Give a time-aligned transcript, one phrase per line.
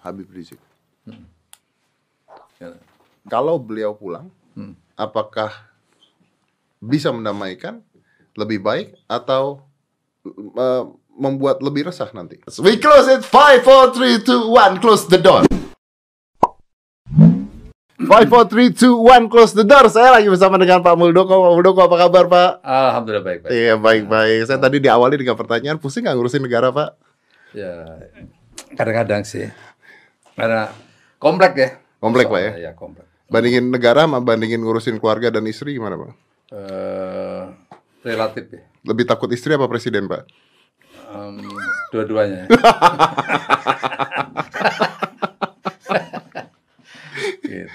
[0.00, 0.60] Habib Rizik.
[2.60, 2.76] Ya.
[3.28, 4.74] Kalau beliau pulang, Hmm.
[4.98, 5.52] apakah
[6.80, 7.80] bisa mendamaikan
[8.34, 9.64] lebih baik atau
[10.56, 12.40] uh, membuat lebih resah nanti?
[12.60, 13.22] We close it.
[13.24, 14.80] Five, four, three, two, one.
[14.80, 15.44] Close the door.
[18.00, 19.28] Five, four, three, two, one.
[19.28, 19.86] Close the door.
[19.92, 21.30] Saya lagi bersama dengan Pak Muldoko.
[21.30, 22.50] Pak Muldoko, apa kabar Pak?
[22.64, 23.50] Alhamdulillah baik baik.
[23.52, 24.40] Iya baik-baik.
[24.48, 26.90] Saya tadi diawali dengan pertanyaan, pusing nggak ngurusin negara Pak?
[27.54, 28.00] Ya
[28.74, 29.50] kadang-kadang sih
[30.40, 30.72] karena
[31.20, 31.70] komplek ya.
[32.00, 32.52] Komplek, Pak, ya?
[32.56, 33.04] Iya komplek.
[33.28, 36.10] Bandingin negara sama bandingin ngurusin keluarga dan istri gimana Pak?
[36.50, 37.44] Eh,
[38.08, 38.64] relatif ya.
[38.82, 40.24] Lebih takut istri apa presiden Pak?
[41.12, 41.38] Em,
[41.92, 42.48] dua-duanya.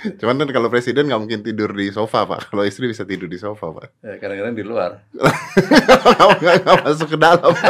[0.06, 0.24] gitu.
[0.24, 2.52] Cuman kan kalau presiden nggak mungkin tidur di sofa Pak.
[2.52, 3.88] Kalau istri bisa tidur di sofa Pak.
[4.04, 5.04] Ya, kadang-kadang di luar.
[6.42, 7.54] Nggak masuk ke dalam.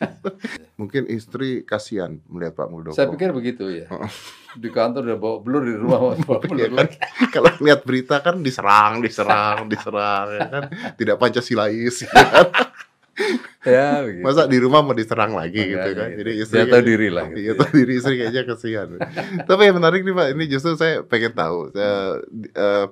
[0.80, 2.96] mungkin istri kasihan melihat Pak Muldoko.
[2.96, 3.86] Saya pikir begitu ya.
[4.56, 6.14] Di kantor udah bawa blur di rumah bawa
[6.48, 6.88] blur Iya kan?
[7.30, 10.62] Kalau lihat berita kan diserang, diserang, diserang, ya kan?
[10.96, 12.46] Tidak Pancasilais, ya kan?
[13.60, 14.24] Ya begitu.
[14.24, 16.08] Masa di rumah mau diserang lagi Makanya gitu kan?
[16.08, 16.18] gitu.
[16.24, 17.58] Jadi istri tahu diri lah gitu Iya ya.
[17.60, 18.88] tahu diri istri kayaknya kasihan.
[19.44, 21.68] Tapi yang menarik nih Pak, ini justru saya pengen tahu.
[21.76, 22.12] Eh,
[22.56, 22.84] eh,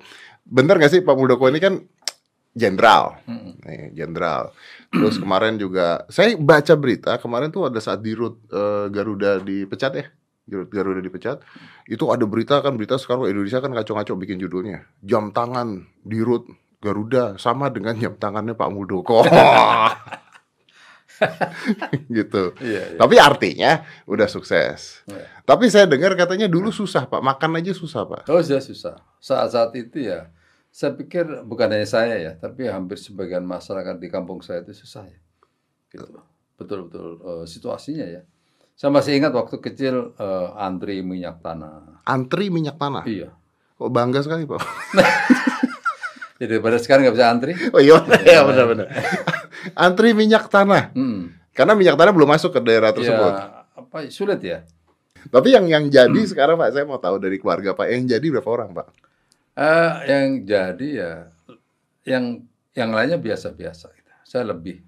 [0.45, 1.81] benar nggak sih Pak Muldoko ini kan
[2.59, 3.15] jenderal,
[3.95, 4.51] jenderal.
[4.91, 10.05] Terus kemarin juga saya baca berita kemarin tuh ada saat dirut eh, Garuda dipecat ya.
[10.43, 11.39] Dirut Garuda dipecat.
[11.87, 14.83] Itu ada berita kan berita sekarang Indonesia kan kacau-kacau bikin judulnya.
[14.99, 16.43] Jam tangan dirut
[16.83, 19.23] Garuda sama dengan jam tangannya Pak Muldoko.
[22.17, 22.55] gitu.
[22.59, 22.99] Iya, iya.
[22.99, 23.71] Tapi artinya
[24.07, 25.03] udah sukses.
[25.07, 25.25] Iya.
[25.43, 28.21] Tapi saya dengar katanya dulu susah Pak, makan aja susah Pak.
[28.29, 28.95] Oh sudah susah.
[29.19, 30.31] Saat-saat itu ya,
[30.79, 35.11] saya pikir bukan hanya saya ya, tapi hampir sebagian masyarakat di kampung saya itu susah
[35.11, 35.19] ya.
[35.91, 36.07] Gitu.
[36.55, 38.23] Betul-betul eh, situasinya ya.
[38.79, 41.99] Saya masih ingat waktu kecil eh, antri minyak tanah.
[42.07, 43.03] Antri minyak tanah.
[43.03, 43.35] Iya.
[43.75, 44.63] Kok bangga sekali Pak.
[46.39, 47.51] Jadi pada sekarang nggak bisa antri.
[47.75, 48.87] Oh iya, iya benar-benar.
[49.75, 50.95] Antri minyak tanah.
[50.95, 51.35] Hmm.
[51.51, 53.33] Karena minyak tanah belum masuk ke daerah tersebut.
[53.35, 54.63] Ya, apa sulit ya?
[55.27, 58.47] Tapi yang yang jadi sekarang Pak, saya mau tahu dari keluarga Pak, yang jadi berapa
[58.47, 59.08] orang Pak?
[59.59, 61.13] Eh, yang jadi ya,
[62.07, 63.91] yang yang lainnya biasa-biasa.
[63.91, 64.11] Gitu.
[64.23, 64.79] Saya lebih,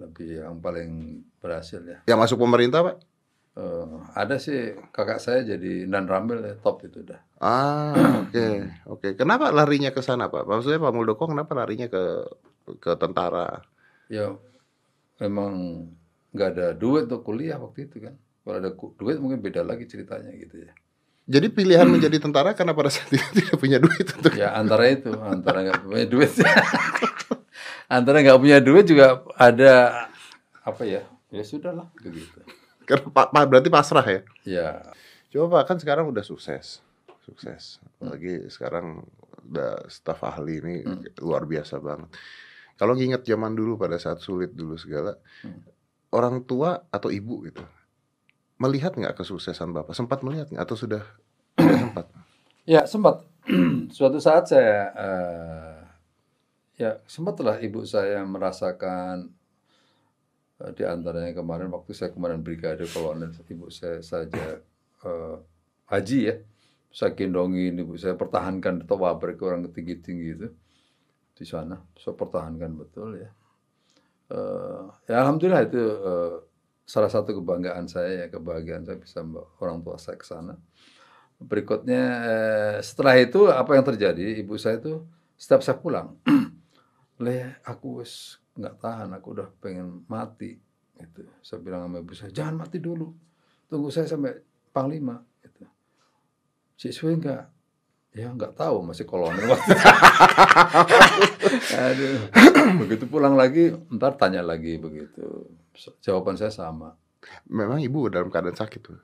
[0.00, 2.00] lebih yang paling berhasil ya.
[2.08, 2.96] Yang masuk pemerintah Pak?
[3.60, 7.20] Eh, ada sih kakak saya jadi dan Ramil ya, top itu dah.
[7.36, 7.92] Ah,
[8.24, 8.46] oke,
[8.88, 9.08] oke.
[9.20, 10.48] Kenapa larinya ke sana Pak?
[10.48, 12.24] Maksudnya Pak Muldoko kenapa larinya ke
[12.80, 13.60] ke tentara?
[14.08, 14.32] Ya
[15.20, 15.84] memang
[16.32, 18.16] nggak ada duit untuk kuliah waktu itu kan.
[18.16, 20.72] Kalau ada duit mungkin beda lagi ceritanya gitu ya.
[21.26, 25.10] Jadi pilihan menjadi tentara karena pada saat itu tidak punya duit untuk Ya antara itu,
[25.18, 26.32] antara nggak punya duit,
[27.98, 30.06] antara nggak punya duit juga ada
[30.62, 31.02] apa ya?
[31.34, 32.38] Ya sudahlah begitu.
[32.86, 34.20] Karena Pak, Pak berarti pasrah ya.
[34.46, 34.68] Ya
[35.34, 36.80] Coba Pak kan sekarang udah sukses.
[37.26, 37.82] Sukses.
[37.98, 39.02] Apalagi sekarang
[39.50, 40.76] udah staf ahli ini
[41.18, 42.08] luar biasa banget.
[42.78, 45.18] Kalau nginget zaman dulu pada saat sulit dulu segala,
[46.14, 47.64] orang tua atau ibu gitu
[48.56, 49.92] melihat nggak kesuksesan bapak?
[49.96, 51.02] Sempat melihat nggak atau sudah
[51.82, 52.06] sempat?
[52.66, 53.22] Ya sempat
[53.96, 55.78] suatu saat saya eh,
[56.76, 59.30] ya sempatlah ibu saya merasakan
[60.60, 64.58] eh, di antaranya kemarin waktu saya kemarin brigade kolonel ibu saya saja
[65.06, 65.36] eh,
[65.88, 66.36] haji ya
[66.90, 70.48] saya gendongin ibu saya pertahankan di Tawabrik orang tinggi tinggi itu
[71.36, 73.30] di sana saya pertahankan betul ya
[74.26, 76.34] Eh, ya alhamdulillah itu eh,
[76.86, 79.20] salah satu kebanggaan saya ya kebahagiaan saya bisa
[79.58, 80.54] orang tua saya ke sana.
[81.36, 84.40] Berikutnya eh, setelah itu apa yang terjadi?
[84.40, 85.02] Ibu saya itu
[85.36, 86.16] setiap saya pulang
[87.24, 88.00] le aku
[88.56, 90.56] nggak tahan aku udah pengen mati
[90.96, 91.26] gitu.
[91.42, 93.12] Saya bilang sama ibu saya jangan mati dulu
[93.66, 94.38] tunggu saya sampai
[94.70, 95.66] panglima gitu.
[96.78, 97.50] Siswi enggak
[98.16, 99.86] ya nggak tahu masih kolonel waktu itu.
[101.76, 102.18] Aduh.
[102.80, 105.46] begitu pulang lagi ntar tanya lagi begitu
[106.00, 106.96] jawaban saya sama
[107.50, 109.02] Memang ibu dalam keadaan sakit tuh.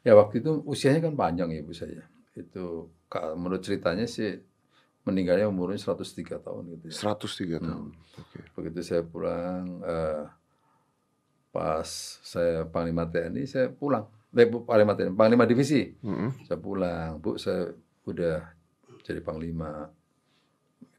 [0.00, 2.06] Ya waktu itu usianya kan panjang ibu saya.
[2.32, 2.94] Itu
[3.34, 4.38] menurut ceritanya sih
[5.02, 5.98] meninggalnya umurnya 103
[6.38, 7.10] tahun gitu ya.
[7.10, 7.90] 103 tahun.
[7.90, 8.38] Oke.
[8.54, 10.22] Begitu saya pulang eh,
[11.50, 11.88] pas
[12.22, 14.06] saya panglima TNI saya pulang.
[14.30, 15.90] Eh, bu- panglima TNI, panglima divisi.
[16.06, 16.46] Mm-mm.
[16.46, 17.74] Saya pulang, Bu saya
[18.10, 18.36] udah
[19.02, 19.88] jadi panglima.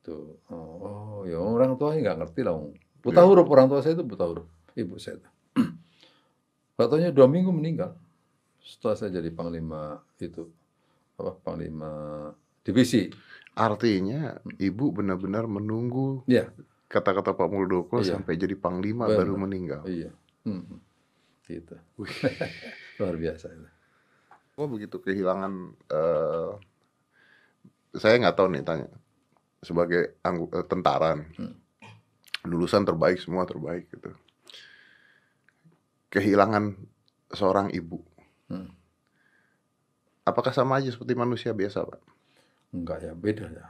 [0.02, 2.56] Itu oh, oh, ya orang tuanya nggak ngerti lah.
[3.02, 4.48] Buta huruf orang tua saya itu buta huruf.
[4.74, 5.30] Ibu saya itu.
[6.78, 7.94] Katanya dua minggu meninggal.
[8.62, 10.50] Setelah saya jadi panglima itu
[11.18, 11.92] apa panglima
[12.62, 13.10] divisi.
[13.54, 16.50] Artinya ibu benar-benar menunggu Iya,
[16.88, 18.16] kata-kata Pak Muldoko Iya.
[18.16, 19.18] sampai jadi panglima Benar.
[19.22, 19.82] baru meninggal.
[19.86, 20.10] iya.
[20.48, 20.80] Hmm.
[21.46, 21.76] Gitu.
[23.02, 23.68] Luar biasa itu.
[24.56, 25.54] Kok begitu kehilangan
[25.90, 26.52] eh
[27.96, 28.88] saya nggak tahu nih tanya
[29.62, 31.30] sebagai eh, tentara nih.
[31.38, 31.56] Hmm.
[32.42, 34.12] lulusan terbaik semua terbaik gitu
[36.10, 36.76] kehilangan
[37.32, 38.02] seorang ibu
[38.52, 38.68] Hmm.
[40.28, 42.04] apakah sama aja seperti manusia biasa pak
[42.72, 43.68] Enggak ya, beda ya.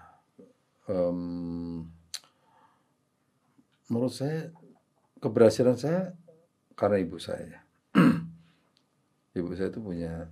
[0.86, 1.90] Em,
[3.90, 4.54] menurut saya
[5.18, 6.14] keberhasilan saya
[6.78, 7.46] karena ibu saya.
[7.46, 7.60] ya.
[9.42, 10.30] ibu saya itu punya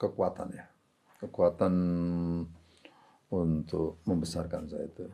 [0.00, 0.64] kekuatan ya,
[1.20, 1.74] kekuatan
[3.28, 5.04] untuk membesarkan saya itu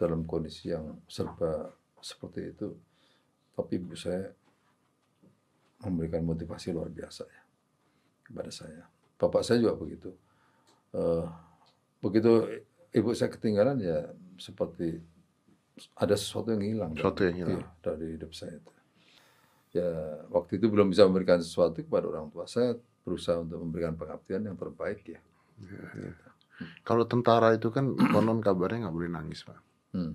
[0.00, 1.68] dalam kondisi yang serba
[2.00, 2.68] seperti itu.
[3.52, 4.32] Tapi ibu saya
[5.84, 7.42] memberikan motivasi luar biasa ya
[8.24, 8.88] kepada saya.
[9.20, 10.10] Bapak saya juga begitu.
[10.96, 11.26] Eh,
[12.00, 12.48] begitu
[12.96, 14.08] ibu saya ketinggalan ya
[14.40, 14.96] seperti
[15.96, 17.60] ada sesuatu yang hilang Sesuatu yang hilang.
[17.60, 18.72] iya, dari hidup saya itu.
[19.76, 19.90] Ya
[20.32, 22.74] waktu itu belum bisa memberikan sesuatu kepada orang tua saya
[23.04, 25.20] berusaha untuk memberikan pengabdian yang terbaik ya.
[26.82, 29.58] Kalau tentara itu kan konon kabarnya nggak boleh nangis pak
[29.90, 30.14] Hmm.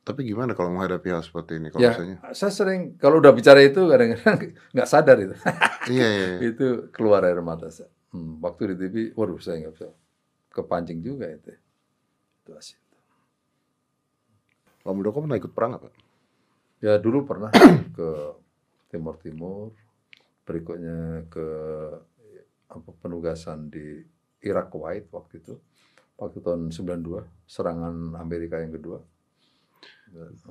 [0.00, 3.60] tapi gimana kalau menghadapi hal seperti ini kalau Ya misalnya saya sering kalau udah bicara
[3.60, 5.36] itu kadang-kadang nggak sadar itu
[5.92, 6.38] iya iya iya.
[6.54, 7.92] itu keluar air mata saya.
[8.14, 9.88] Hmm, waktu di TV, waduh saya nggak bisa
[10.48, 11.52] kepancing juga itu.
[12.40, 12.80] Itu asik.
[14.80, 15.92] Pak Muldoko pernah ikut perang apa
[16.80, 17.52] Ya dulu pernah
[17.98, 18.08] ke
[18.88, 19.68] Timur Timur,
[20.48, 21.46] berikutnya ke
[22.66, 24.00] apa penugasan di
[24.42, 25.54] Irak Kuwait waktu itu,
[26.20, 29.00] waktu tahun 92 serangan Amerika yang kedua.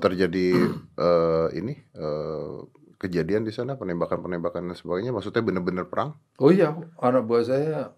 [0.04, 0.52] terjadi
[1.08, 2.56] eh, ini eh,
[3.00, 7.96] kejadian di sana penembakan-penembakan dan sebagainya maksudnya benar-benar perang Oh iya, anak buah saya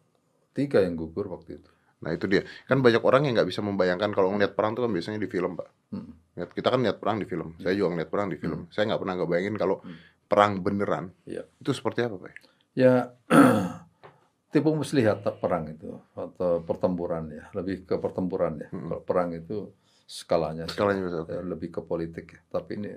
[0.53, 1.69] tiga yang gugur waktu itu.
[2.01, 2.45] Nah itu dia.
[2.69, 5.57] Kan banyak orang yang nggak bisa membayangkan kalau ngeliat perang tuh kan biasanya di film,
[5.57, 5.69] Pak.
[5.93, 6.13] Hmm.
[6.53, 7.57] Kita kan lihat perang di film.
[7.57, 8.69] Saya juga ngeliat perang di film.
[8.69, 9.81] Saya nggak pernah nggak bayangin kalau
[10.29, 11.09] perang beneran.
[11.25, 11.45] Iya.
[11.57, 12.29] Itu seperti apa, Pak?
[12.77, 13.17] Ya
[14.57, 18.67] tipu muslihat perang itu atau pertempuran ya, lebih ke pertempuran ya.
[18.73, 19.69] Kalau perang itu
[20.09, 21.29] skalanya Skalanya oke.
[21.29, 22.41] ya, lebih ke politik ya.
[22.49, 22.89] Tapi ini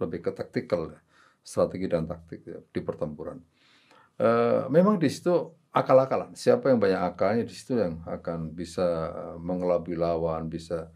[0.00, 1.00] lebih ke taktikal ya,
[1.44, 3.44] strategi dan taktik ya, di pertempuran.
[4.16, 6.32] Eh, memang di situ akal-akalan.
[6.32, 10.88] Siapa yang banyak akalnya di situ yang akan bisa eh, mengelabui lawan, bisa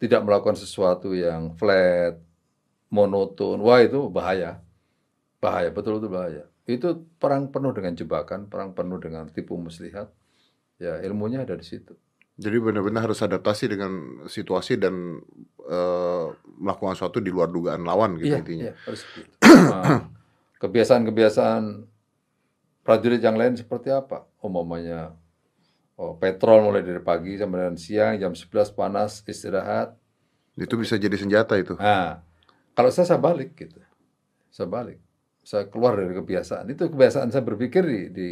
[0.00, 2.16] tidak melakukan sesuatu yang flat,
[2.88, 3.60] monoton.
[3.60, 4.64] Wah itu bahaya,
[5.36, 6.44] bahaya betul-betul bahaya.
[6.64, 10.08] Itu perang penuh dengan jebakan, perang penuh dengan tipu muslihat.
[10.80, 11.94] Ya ilmunya ada di situ.
[12.34, 15.22] Jadi benar-benar harus adaptasi dengan situasi dan
[15.62, 16.26] eh,
[16.58, 18.64] melakukan sesuatu di luar dugaan lawan gitu Iya, intinya.
[18.70, 19.00] iya, harus.
[19.44, 20.10] Nah,
[20.62, 21.62] kebiasaan-kebiasaan
[22.82, 24.26] prajurit yang lain seperti apa?
[24.42, 25.14] Umpamanya
[25.94, 29.94] oh, petrol mulai dari pagi sampai dengan siang, jam 11 panas, istirahat.
[30.58, 31.78] Itu bisa jadi senjata itu.
[31.78, 32.22] Nah,
[32.74, 33.78] kalau saya, saya balik gitu.
[34.50, 34.98] Saya balik.
[35.44, 36.64] Saya keluar dari kebiasaan.
[36.72, 38.28] Itu kebiasaan saya berpikir di, di,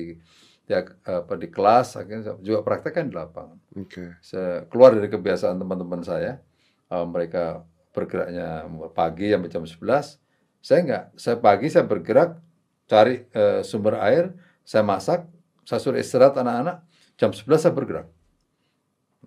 [0.65, 3.59] di, apa, di kelas, akhirnya saya juga praktekkan di lapangan.
[3.77, 4.17] Oke.
[4.25, 6.41] Saya keluar dari kebiasaan teman-teman saya.
[6.89, 8.65] Eh, mereka bergeraknya
[8.97, 10.19] pagi sampai jam 11.
[10.65, 11.05] Saya enggak.
[11.21, 12.41] Saya pagi saya bergerak
[12.89, 14.33] cari eh, sumber air,
[14.65, 15.29] saya masak,
[15.69, 16.85] saya suruh istirahat anak-anak,
[17.21, 18.09] jam 11 saya bergerak.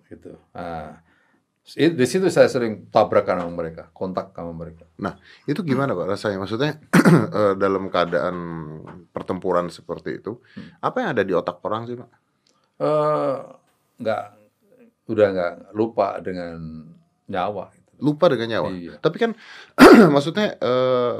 [0.06, 0.34] Gitu.
[0.54, 1.05] Nah,
[1.74, 4.86] di situ saya sering tabrakan sama mereka, kontak sama mereka.
[5.02, 5.18] Nah,
[5.50, 6.38] itu gimana Pak rasanya?
[6.38, 6.78] Maksudnya
[7.42, 8.36] eh, dalam keadaan
[9.10, 10.38] pertempuran seperti itu,
[10.78, 12.10] apa yang ada di otak orang sih, Pak?
[12.78, 13.36] Eh,
[13.98, 14.22] enggak
[15.10, 16.86] udah enggak lupa dengan
[17.26, 17.90] nyawa gitu.
[17.98, 18.68] Lupa dengan nyawa.
[18.70, 18.94] Iya.
[19.02, 19.30] Tapi kan
[20.14, 21.14] maksudnya eh,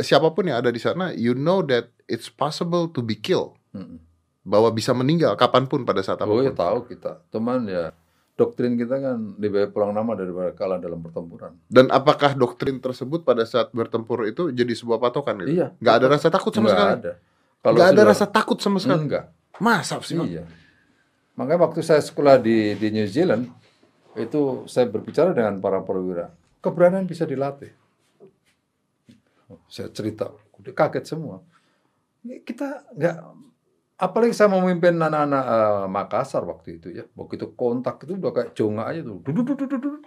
[0.00, 4.00] siapa pun yang ada di sana, you know that it's possible to be killed, Mm-mm.
[4.40, 6.60] bahwa bisa meninggal kapan pun pada saat Oh ya apa pun.
[6.64, 7.12] tahu kita.
[7.28, 7.92] Teman ya
[8.32, 11.52] doktrin kita kan lebih baik pulang nama daripada kalah dalam pertempuran.
[11.68, 15.52] Dan apakah doktrin tersebut pada saat bertempur itu jadi sebuah patokan gitu?
[15.60, 15.66] Iya.
[15.78, 16.96] Nggak ada rasa takut sama Enggak sekali.
[16.96, 17.12] ada.
[17.62, 19.00] Kalau Nggak ada rasa takut sama sekali.
[19.04, 19.24] enggak.
[19.60, 20.16] Masa sih?
[20.18, 20.44] Iya.
[21.36, 23.46] Makanya waktu saya sekolah di di New Zealand
[24.16, 26.32] itu saya berbicara dengan para perwira.
[26.60, 27.70] Keberanian bisa dilatih.
[29.68, 30.32] Saya cerita,
[30.64, 31.40] kaget semua.
[32.22, 33.16] Ini kita nggak
[34.02, 37.06] apalagi saya memimpin anak-anak eh, Makassar waktu itu ya.
[37.14, 39.22] Begitu kontak itu udah kayak jonga aja tuh.
[39.22, 39.78] Duduk duduk duduk.
[39.78, 40.02] duduk.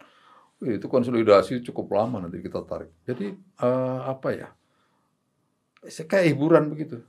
[0.63, 2.91] Wih, Itu konsolidasi cukup lama nanti kita tarik.
[3.07, 4.49] Jadi eh, apa ya?
[5.87, 6.99] Kayak hiburan begitu.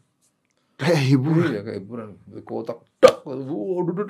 [0.78, 1.48] Kayak hiburan.
[1.50, 2.08] Iya kayak hiburan.
[2.46, 2.78] Kotak.
[3.02, 3.26] Dak.
[3.26, 4.06] Duduk.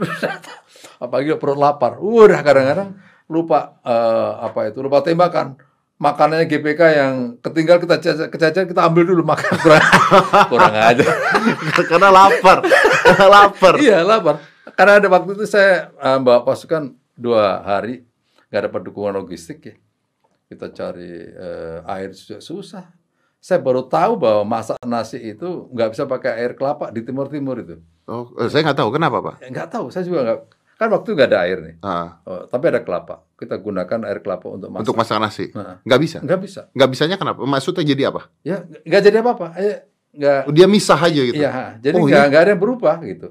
[1.05, 1.97] Apalagi perut lapar.
[1.97, 3.01] Udah kadang-kadang
[3.33, 5.57] lupa eh, apa itu lupa tembakan.
[5.97, 9.85] Makanannya GPK yang ketinggal kita caca- kecacar kita ambil dulu makan kurang
[10.53, 11.09] kurang aja.
[11.91, 12.61] Karena lapar.
[13.17, 13.75] Lapar.
[13.81, 14.45] iya lapar.
[14.77, 18.05] Karena ada waktu itu saya eh, bawa pasukan dua hari
[18.53, 19.75] nggak dapat dukungan logistik ya.
[20.53, 22.85] Kita cari eh, air juga susah.
[23.41, 27.57] Saya baru tahu bahwa masak nasi itu nggak bisa pakai air kelapa di Timur Timur
[27.57, 27.81] itu.
[28.05, 29.49] Oh, eh, saya nggak tahu kenapa pak.
[29.49, 30.41] Nggak tahu, saya juga nggak.
[30.77, 31.75] Kan waktu nggak ada air nih.
[31.81, 33.25] Ah, Oh, tapi ada kelapa.
[33.33, 34.83] Kita gunakan air kelapa untuk masak.
[34.85, 36.19] untuk masak nasi, Nah, nggak bisa.
[36.21, 36.61] nggak bisa.
[36.71, 37.41] Nggak bisanya kenapa?
[37.43, 38.29] Maksudnya jadi apa?
[38.43, 39.47] Ya nggak jadi apa-apa.
[39.57, 39.77] Eh,
[40.13, 40.41] nggak.
[40.53, 41.33] Dia misah aja gitu.
[41.35, 41.65] Iya, ha.
[41.81, 42.29] jadi Oh, nggak iya?
[42.29, 43.29] nggak ada yang berubah gitu.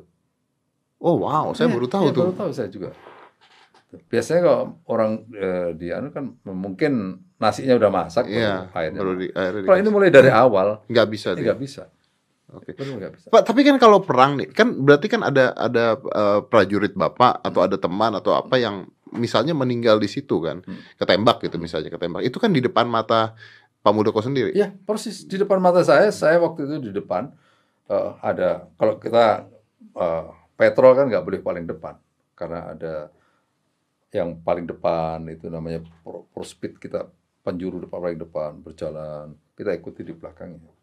[0.98, 2.22] Oh wow, saya Iya, baru tahu iya, tuh.
[2.24, 2.90] Baru tahu saya juga.
[4.10, 6.92] Biasanya kalau orang eh, di anu kan mungkin
[7.38, 9.00] nasinya udah masak, baru airnya.
[9.00, 11.84] baru di airnya Kalau ini mulai dari awal, nggak bisa nggak bisa.
[12.56, 12.72] Oke.
[12.76, 13.28] Bisa.
[13.30, 17.60] Pak, tapi kan kalau perang nih, kan berarti kan ada ada eh, prajurit bapak atau
[17.62, 20.80] ada teman atau apa yang misalnya meninggal di situ kan, Hmm.
[21.00, 22.24] ketembak gitu misalnya ketembak.
[22.24, 23.36] Itu kan di depan mata
[23.86, 24.52] Pak Muldoko sendiri.
[24.56, 26.10] Iya, persis di depan mata saya.
[26.10, 27.32] Saya waktu itu di depan
[27.92, 29.46] eh, ada kalau kita
[29.96, 31.96] eh, petrol kan nggak boleh paling depan
[32.36, 32.94] karena ada
[34.12, 37.08] yang paling depan itu namanya pro, speed kita
[37.44, 40.75] penjuru depan paling depan berjalan kita ikuti di belakangnya.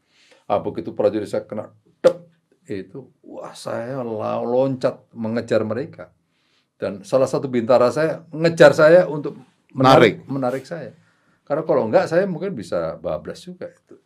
[0.52, 1.72] Ah begitu prajurit saya kena
[2.04, 2.28] dep
[2.68, 6.12] itu wah saya loncat mengejar mereka.
[6.76, 9.40] Dan salah satu bintara saya mengejar saya untuk
[9.72, 10.20] menarik.
[10.28, 10.92] menarik saya.
[11.48, 13.96] Karena kalau enggak saya mungkin bisa bablas juga itu.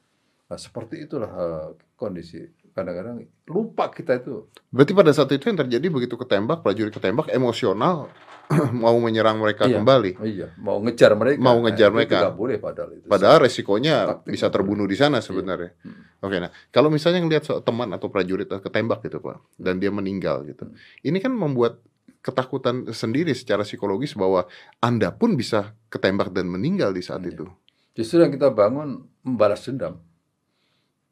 [0.47, 2.39] Nah, seperti itulah eh, kondisi
[2.77, 8.13] kadang-kadang lupa kita itu Berarti pada saat itu yang terjadi begitu ketembak, prajurit ketembak emosional
[8.77, 9.81] mau menyerang mereka Iya.
[9.81, 10.13] kembali.
[10.23, 12.17] iya mau ngejar mereka Mau ngejar itu mereka.
[12.23, 15.73] nggak boleh padahal itu Padahal resikonya Taktik bisa terbunuh di sana sebenarnya.
[15.81, 16.05] Hmm.
[16.21, 20.69] Oke, nah kalau misalnya ngelihat teman atau prajurit ketembak gitu pak, dan dia meninggal gitu,
[20.69, 20.77] Hmm.
[21.03, 21.81] ini kan membuat
[22.21, 24.47] ketakutan sendiri secara psikologis bahwa
[24.79, 27.33] anda pun bisa ketembak dan meninggal di saat Iya.
[27.33, 27.47] itu.
[27.95, 29.97] justru yang kita bangun membalas dendam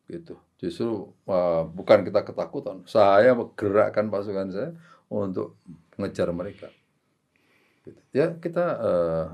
[0.09, 0.37] gitu.
[0.61, 2.85] Justru uh, bukan kita ketakutan.
[2.89, 4.71] Saya menggerakkan pasukan saya
[5.09, 5.59] untuk
[5.97, 6.69] mengejar mereka.
[7.85, 8.01] Gitu.
[8.17, 9.27] ya kita eh,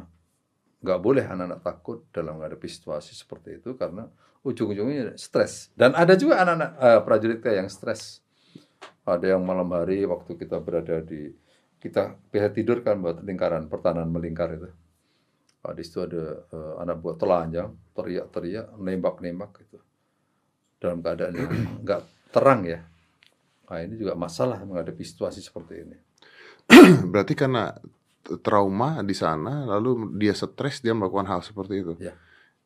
[0.82, 4.10] nggak boleh anak-anak takut dalam menghadapi situasi seperti itu karena
[4.42, 5.70] ujung-ujungnya stres.
[5.78, 8.24] Dan ada juga anak-anak eh, prajurit yang stres.
[9.06, 11.30] Ada yang malam hari waktu kita berada di
[11.80, 14.68] kita bisa tidur kan buat lingkaran pertahanan melingkar itu.
[15.60, 19.78] Di situ ada eh, anak buah telanjang, teriak-teriak, nembak-nembak gitu.
[20.80, 21.50] Dalam keadaan yang
[21.84, 22.00] nggak
[22.32, 22.80] terang ya.
[23.70, 25.96] Nah, ini juga masalah menghadapi situasi seperti ini.
[27.12, 27.70] Berarti karena
[28.42, 31.94] trauma di sana, lalu dia stres dia melakukan hal seperti itu.
[32.00, 32.14] Iya.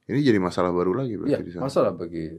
[0.04, 1.62] Ini jadi masalah baru lagi berarti Iya, di sana.
[1.64, 2.36] masalah bagi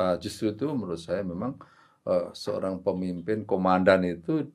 [0.00, 1.60] ah, justru itu menurut saya memang
[2.08, 4.48] eh, seorang pemimpin komandan itu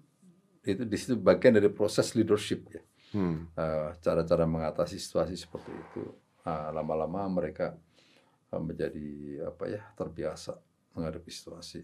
[0.65, 2.81] itu di situ bagian dari proses leadership ya.
[3.13, 3.45] Hmm.
[3.53, 6.03] Eh, cara-cara mengatasi situasi seperti itu.
[6.43, 7.86] Ah, lama-lama mereka eh,
[8.55, 9.07] menjadi
[9.51, 10.55] apa ya terbiasa
[10.95, 11.81] menghadapi situasi.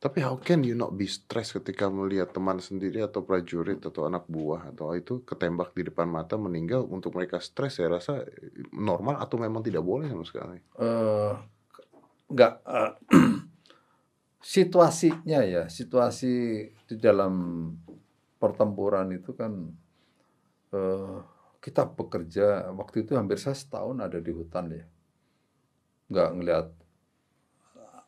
[0.00, 4.28] Tapi how can you not be stressed ketika melihat teman sendiri atau prajurit atau anak
[4.28, 8.20] buah atau itu ketembak di depan mata meninggal untuk mereka stres saya rasa
[8.76, 10.60] normal atau memang tidak boleh sama sekali.
[10.60, 11.32] eh
[12.28, 12.92] nggak eh,
[14.56, 16.32] situasinya ya situasi
[16.84, 17.32] di dalam
[18.36, 19.52] pertempuran itu kan
[20.68, 21.16] eh,
[21.64, 24.84] kita bekerja waktu itu hampir saya setahun ada di hutan ya
[26.14, 26.66] nggak ngelihat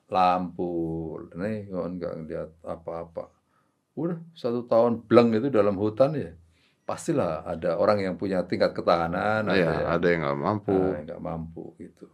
[0.06, 0.70] lampu
[1.34, 3.26] neon nggak ngelihat apa-apa
[3.98, 6.30] udah satu tahun bleng itu dalam hutan ya
[6.86, 10.78] pastilah ada orang yang punya tingkat ketahanan ya, yang- ada yang nggak mampu.
[10.78, 12.06] Nah, nggak mampu gitu.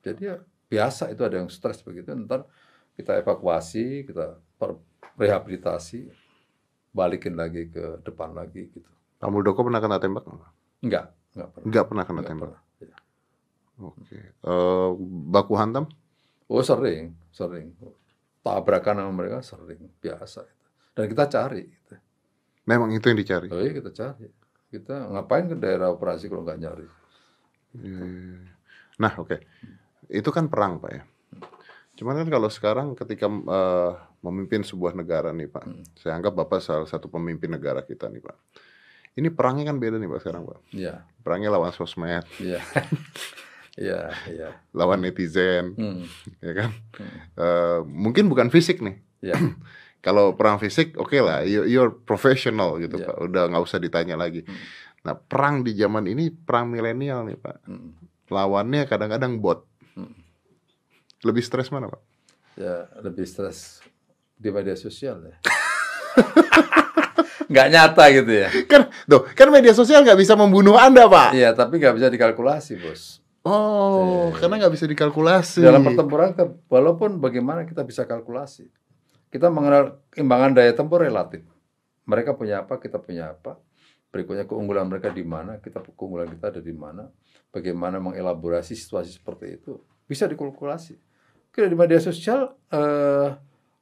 [0.00, 0.40] Jadi ya
[0.72, 2.08] biasa itu ada yang stres begitu.
[2.16, 2.48] Ntar
[2.96, 4.80] kita evakuasi, kita per-
[5.20, 6.08] rehabilitasi,
[6.96, 8.88] balikin lagi ke depan lagi gitu.
[9.20, 10.24] Pak Muldoko pernah kena tembak?
[10.24, 10.52] nggak?
[10.88, 11.66] Enggak, enggak pernah.
[11.68, 12.48] Nggak pernah kena Nggak tembak.
[12.48, 12.60] pernah.
[13.78, 14.18] Oke.
[14.18, 14.90] Eh,
[15.30, 15.86] baku hantam?
[16.48, 17.74] Oh sering, sering.
[18.42, 20.42] Tabrakan sama mereka sering, biasa.
[20.42, 20.66] itu.
[20.96, 21.62] Dan kita cari.
[21.68, 21.94] Gitu.
[22.66, 23.48] Memang itu yang dicari.
[23.48, 24.26] Oh iya kita cari.
[24.68, 26.86] Kita ngapain ke daerah operasi kalau nggak nyari?
[27.80, 28.52] Iya, iya, iya.
[29.00, 29.36] Nah, oke.
[30.08, 31.02] Itu kan perang, Pak ya.
[31.96, 35.64] Cuman kan kalau sekarang ketika eh, memimpin sebuah negara nih, Pak.
[35.64, 35.84] Hmm.
[35.96, 38.36] Saya anggap Bapak salah satu pemimpin negara kita nih, Pak.
[39.18, 40.58] Ini perangnya kan beda nih, Pak, sekarang, Pak.
[40.76, 42.60] Iya, Perangnya lawan sosmed, iya.
[43.78, 44.48] Iya, iya.
[44.74, 46.02] lawan netizen, Hmm.
[46.42, 46.70] ya kan?
[46.98, 47.18] Hmm.
[47.38, 48.98] Eh, mungkin bukan fisik nih.
[49.22, 49.38] Iya.
[49.98, 53.06] Kalau perang fisik, oke lah, you- you're professional gitu, Iya.
[53.06, 53.16] Pak.
[53.22, 54.42] Udah nggak usah ditanya lagi.
[54.42, 54.58] Hmm.
[55.00, 57.56] Nah, perang di zaman ini perang milenial nih, Pak.
[57.64, 57.94] Hmm.
[58.28, 59.62] Lawannya kadang-kadang bot.
[59.94, 60.10] Hmm.
[61.22, 62.02] Lebih stres mana, Pak?
[62.54, 63.78] ya lebih stres
[64.34, 65.38] di media sosial ya.
[67.48, 68.48] nggak nyata gitu ya.
[68.66, 72.76] kan tuh kan media sosial nggak bisa membunuh anda pak Iya, tapi nggak bisa dikalkulasi,
[72.76, 73.17] bos.
[73.48, 74.36] Oh Iya.
[74.36, 78.68] karena nggak bisa dikalkulasi Dalam pertempuran, ke- walaupun bagaimana kita bisa kalkulasi,
[79.32, 81.40] kita mengenal imbangan daya tempur relatif.
[82.04, 83.56] Mereka punya apa, kita punya apa.
[84.08, 87.08] Berikutnya keunggulan mereka di mana, kita keunggulan kita ada di mana.
[87.48, 89.80] Bagaimana mengelaborasi situasi seperti itu.
[90.04, 90.96] bisa dikalkulasi.
[91.52, 93.28] Kira di media sosial eh,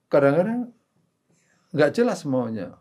[0.06, 0.74] kadang-kadang
[1.70, 2.74] nggak jelas maunya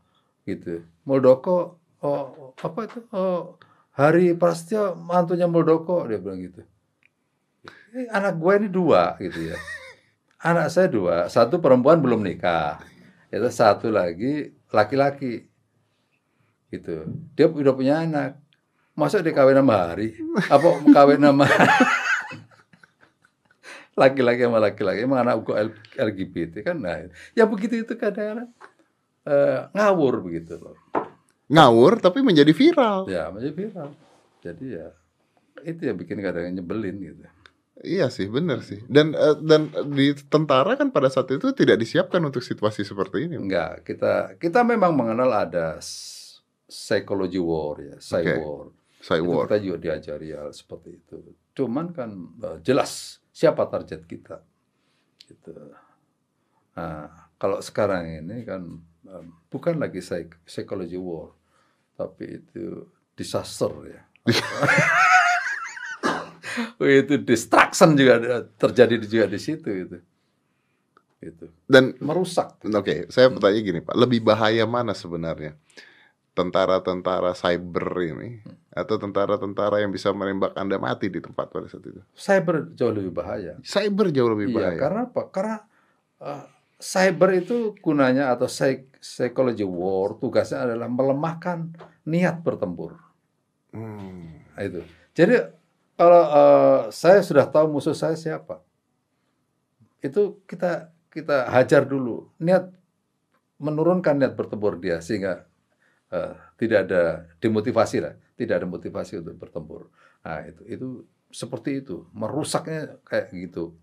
[0.44, 0.82] gitu.
[1.06, 3.00] Muldoko oh, apa itu?
[3.14, 3.58] Oh,
[3.94, 6.66] Hari Prasetyo mantunya Muldoko dia bilang gitu.
[7.96, 9.58] Eh, anak gue ini dua gitu ya.
[10.44, 12.84] Anak saya dua, satu perempuan belum nikah,
[13.32, 15.48] itu satu lagi laki-laki
[16.76, 17.08] gitu.
[17.40, 18.36] Dia udah punya anak.
[19.00, 20.12] Masa dia kawin sama hari?
[20.52, 21.48] Apa kawin sama
[24.04, 25.08] laki-laki sama laki-laki?
[25.08, 25.56] Emang anak gue
[25.96, 26.76] LGBT kan?
[26.76, 27.00] Nah,
[27.32, 28.52] ya begitu itu kadang-kadang
[29.24, 30.76] eh, ngawur begitu loh.
[31.48, 33.08] Ngawur tapi menjadi viral.
[33.08, 33.90] Ya, menjadi viral.
[34.44, 34.92] Jadi ya
[35.64, 37.24] itu yang bikin kadang nyebelin gitu.
[37.84, 38.80] Iya sih, benar sih.
[38.88, 43.36] Dan eh, dan di tentara kan pada saat itu tidak disiapkan untuk situasi seperti ini.
[43.36, 45.76] Enggak, kita kita memang mengenal ada
[46.72, 48.36] psychology war ya, psy Oke.
[48.40, 48.66] war.
[49.04, 49.44] Saya Itu war.
[49.46, 51.16] kita juga diajari hal seperti itu.
[51.52, 52.10] Cuman kan
[52.42, 54.40] eh, jelas siapa target kita.
[55.28, 55.52] Gitu.
[56.80, 58.62] Nah, kalau sekarang ini kan
[59.04, 61.36] em, bukan lagi psych- psychology war,
[62.00, 62.88] tapi itu
[63.20, 64.02] disaster ya.
[67.02, 68.16] Itu distraction juga
[68.60, 69.98] terjadi juga di situ itu.
[71.24, 72.62] Itu Dan merusak.
[72.62, 75.58] oke, saya bertanya gini Pak, lebih bahaya mana sebenarnya?
[76.36, 78.44] Tentara-tentara cyber ini
[78.76, 82.02] atau tentara-tentara yang bisa menembak Anda mati di tempat pada saat itu?
[82.12, 83.56] Cyber jauh lebih bahaya.
[83.64, 84.78] Cyber jauh lebih Iya, bahaya.
[84.78, 85.22] karena apa?
[85.32, 85.58] Karena
[86.20, 86.44] eh,
[86.76, 91.72] cyber itu gunanya atau psy- psychology war tugasnya adalah melemahkan
[92.04, 93.00] niat bertempur.
[93.72, 94.44] Hmm.
[94.56, 94.84] Nah, itu.
[95.16, 95.36] Jadi
[95.96, 98.60] kalau eh, saya sudah tahu musuh saya siapa,
[100.04, 102.68] itu kita kita hajar dulu niat
[103.56, 105.48] menurunkan niat bertempur dia sehingga
[106.12, 109.88] eh, tidak ada demotivasi lah, tidak ada motivasi untuk bertempur.
[110.28, 110.88] Nah itu itu
[111.32, 113.80] seperti itu merusaknya kayak gitu.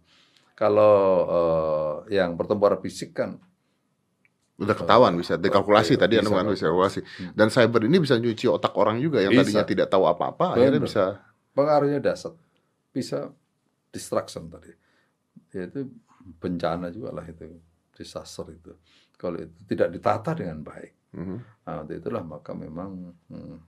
[0.53, 0.97] Kalau
[1.33, 3.41] eh, yang bertempur fisik kan
[4.61, 7.01] Udah ketahuan bisa dikalkulasi Iya, tadi Anda bisa mengatakan bisa kalkulasi.
[7.03, 7.33] Hmm.
[7.35, 9.43] Dan cyber ini bisa nyuci otak orang juga yang Bisa.
[9.43, 11.05] tadinya tidak tahu apa-apa akhirnya bisa
[11.53, 12.33] pengaruhnya dasar.
[12.93, 13.33] Bisa
[13.89, 14.73] distraction tadi.
[15.53, 15.89] Ya itu
[16.41, 17.49] bencana juga lah itu.
[17.93, 18.73] Disaster itu.
[19.17, 20.93] Kalau itu tidak ditata dengan baik.
[21.13, 21.37] Mhm.
[21.69, 23.61] nah, itulah maka memang hmm,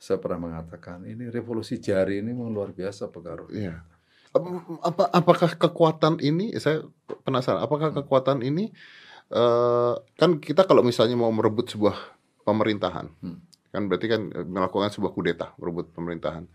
[0.00, 3.52] saya pernah mengatakan ini revolusi jari ini memang luar biasa pengaruhnya.
[3.52, 3.76] Iya.
[4.32, 4.48] Apa,
[4.80, 6.88] apa- apakah kekuatan ini saya
[7.26, 8.72] penasaran apakah kekuatan ini
[9.28, 11.98] eh, kan kita kalau misalnya mau merebut sebuah
[12.48, 13.44] pemerintahan Hmm.
[13.70, 16.46] Kan berarti kan eh, melakukan sebuah kudeta merebut pemerintahan.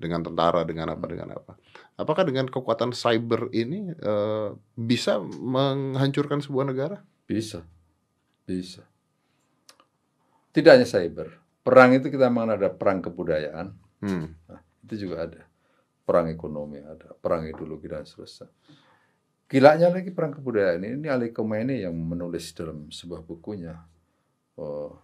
[0.00, 1.60] Dengan tentara dengan apa dengan apa.
[2.00, 7.04] Apakah dengan kekuatan cyber ini eh, bisa menghancurkan sebuah negara?
[7.28, 7.60] Bisa.
[8.48, 8.80] Bisa.
[10.56, 11.36] Tidak hanya cyber.
[11.60, 13.76] Perang itu kita memang ada perang kebudayaan.
[14.00, 14.32] Hmm.
[14.48, 15.44] Nah, itu juga ada.
[16.08, 18.48] Perang ekonomi ada, perang ideologi dan seterusnya.
[19.46, 23.76] Gilanya lagi perang kebudayaan ini, ini Ali Khomeini yang menulis dalam sebuah bukunya.
[24.56, 24.96] Oh,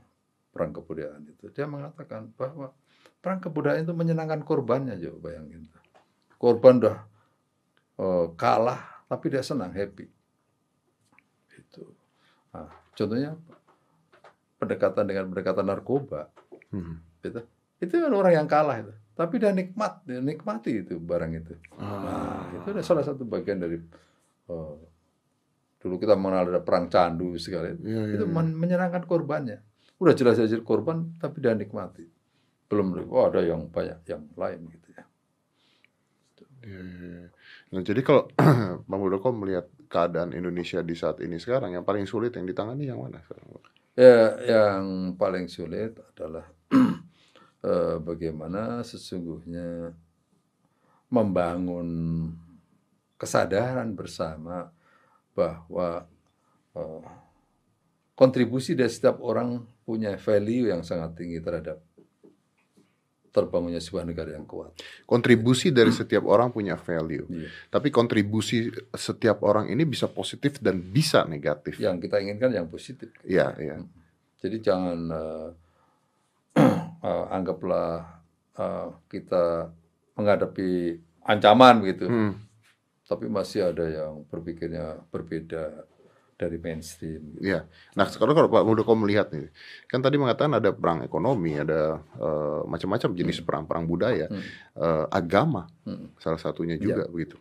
[0.57, 1.53] perang kebudayaan itu.
[1.53, 2.73] Dia mengatakan bahwa
[3.21, 5.69] perang kebudayaan itu menyenangkan korbannya, Jo, bayangin.
[6.41, 6.97] Korban udah
[8.01, 10.09] oh, kalah, tapi dia senang, happy.
[11.53, 11.93] Itu.
[12.57, 13.37] Nah, contohnya
[14.57, 16.33] pendekatan dengan pendekatan narkoba
[16.67, 16.99] Hmm.
[17.23, 17.41] gitu.
[17.79, 18.93] Itu kan orang yang kalah itu.
[19.17, 21.55] Tapi dia nikmat, dia nikmati itu barang itu.
[21.79, 22.03] Ah.
[22.03, 23.79] Nah, itu adalah salah satu bagian dari
[24.47, 24.75] eh,
[25.81, 27.87] dulu kita mengenal ada perang candu segala itu.
[27.87, 28.35] Iya, iya, itu iya.
[28.35, 29.63] men- menyenangkan korbannya.
[29.97, 32.05] Udah jelas-jelas korban, tapi dia nikmati.
[32.67, 35.05] Belum, oh ada yang banyak yang lain gitu ya.
[36.67, 37.29] Iya, iya, iya.
[37.71, 38.27] Nah, jadi kalau
[38.91, 42.99] Bang Muldoko melihat keadaan Indonesia di saat ini sekarang, yang paling sulit yang ditangani yang
[42.99, 43.47] mana sekarang?
[43.95, 46.45] Ya, yang paling sulit adalah
[47.71, 49.95] eh, bagaimana sesungguhnya
[51.07, 51.89] membangun
[53.15, 54.69] kesadaran bersama
[55.39, 56.03] bahwa
[56.75, 57.11] eh,
[58.19, 61.79] kontribusi dari setiap orang punya value yang sangat tinggi terhadap
[63.31, 64.73] terbangunnya sebuah negara yang kuat.
[65.05, 67.49] Kontribusi dari setiap orang punya value, Iya.
[67.69, 71.77] tapi kontribusi setiap orang ini bisa positif dan bisa negatif.
[71.77, 73.13] Yang kita inginkan yang positif.
[73.23, 73.77] Iya, iya.
[74.41, 75.49] Jadi jangan eh,
[77.05, 78.09] eh, anggaplah
[78.57, 79.69] eh, kita
[80.17, 82.41] menghadapi ancaman begitu, Hmm.
[83.05, 85.85] tapi masih ada yang berpikirnya berbeda
[86.37, 87.33] dari mainstream.
[87.33, 87.41] gitu.
[87.43, 87.65] Iya.
[87.97, 89.49] Nah, sekarang kalau Pak Muldoko melihat nih,
[89.89, 94.45] kan tadi mengatakan ada perang ekonomi, ada eh, macam-macam jenis perang, perang budaya, Hmm.
[94.77, 96.13] eh, agama, Hmm.
[96.17, 97.41] salah satunya juga begitu.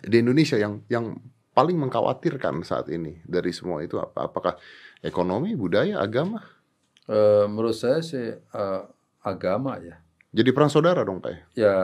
[0.00, 1.16] Di Indonesia yang yang
[1.50, 4.28] paling mengkhawatirkan saat ini dari semua itu apa?
[4.28, 4.54] Apakah
[5.00, 6.44] ekonomi, budaya, agama?
[7.08, 8.82] Eh, menurut saya sih eh,
[9.20, 9.96] agama ya,
[10.30, 11.32] Jadi perang saudara dong, Pak.
[11.32, 11.40] ya?
[11.58, 11.74] ya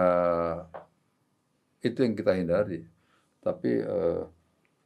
[1.82, 2.84] itu yang kita hindari.
[3.40, 4.22] Tapi eh,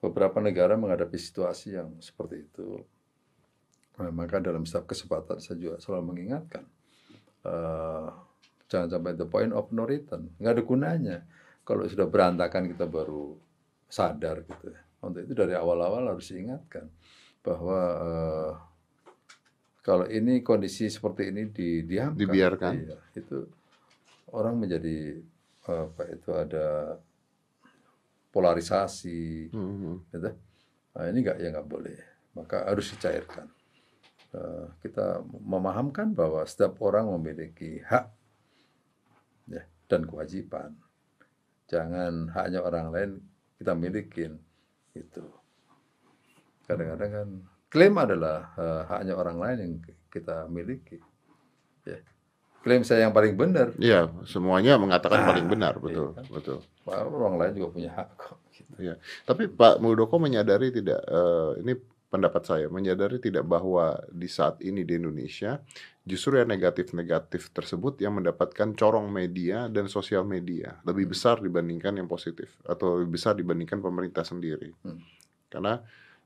[0.01, 2.81] beberapa negara menghadapi situasi yang seperti itu.
[4.01, 6.65] Nah, maka dalam setiap kesempatan saya juga selalu mengingatkan,
[7.45, 8.09] eh,
[8.65, 11.17] jangan sampai the point of no return, nggak ada gunanya.
[11.69, 13.37] Kalau sudah berantakan kita baru
[13.87, 14.73] sadar gitu.
[14.73, 14.81] ya.
[15.05, 16.89] Untuk itu dari awal-awal harus diingatkan
[17.45, 18.53] bahwa eh,
[19.85, 22.73] kalau ini kondisi seperti ini di, diamkan, Dibiarkan.
[22.77, 23.49] iya, itu
[24.33, 25.21] orang menjadi
[25.69, 26.97] apa itu ada
[28.31, 30.03] polarisasi, Hmm.
[30.11, 30.31] gitu.
[30.95, 31.99] Nah, ini nggak ya nggak boleh,
[32.35, 33.47] maka harus dicairkan.
[34.31, 38.07] Eh, kita memahamkan bahwa setiap orang memiliki hak
[39.51, 40.79] ya, dan kewajiban.
[41.67, 43.11] Jangan haknya orang lain
[43.59, 44.39] kita milikin,
[44.95, 45.27] itu.
[46.67, 47.29] Kadang-kadang kan
[47.67, 49.75] klaim adalah eh, haknya orang lain yang
[50.11, 50.99] kita miliki.
[51.87, 51.99] Ya.
[52.61, 56.59] Klaim saya yang paling benar, Iya, semuanya mengatakan Ah, paling benar, betul, iya betul.
[56.85, 58.37] Wah, orang lain juga punya hak kok.
[58.53, 58.73] gitu.
[58.77, 58.95] Iya.
[59.25, 61.73] Tapi Pak Muldoko menyadari tidak, eh, ini
[62.11, 65.63] pendapat saya, menyadari tidak bahwa di saat ini di Indonesia
[66.03, 72.11] justru yang negatif-negatif tersebut yang mendapatkan corong media dan sosial media lebih besar dibandingkan yang
[72.11, 74.75] positif atau lebih besar dibandingkan pemerintah sendiri.
[74.83, 74.99] Hmm.
[75.47, 75.79] Karena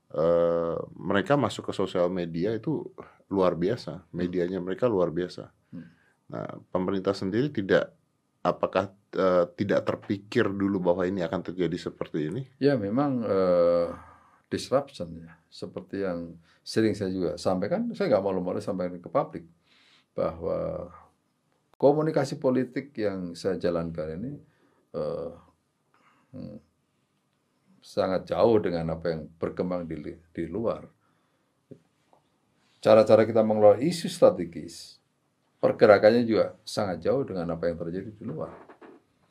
[0.09, 2.81] eh, mereka masuk ke sosial media itu
[3.29, 5.49] luar biasa, medianya mereka luar biasa.
[6.25, 7.93] Nah, pemerintah sendiri tidak
[8.45, 12.41] apakah eh, tidak terpikir dulu bahwa ini akan terjadi seperti ini?
[12.61, 13.89] Ya memang eh,
[14.49, 19.45] disruption ya, seperti yang sering saya juga sampaikan, saya nggak malu-malu sampaikan ke publik
[20.15, 20.89] bahwa
[21.75, 24.33] komunikasi politik yang saya jalankan ini
[24.95, 26.57] hmm,
[27.85, 30.89] sangat jauh dengan apa yang berkembang di, di luar.
[32.81, 34.97] Cara-cara kita mengelola isu strategis,
[35.59, 38.51] pergerakannya juga sangat jauh dengan apa yang terjadi di luar.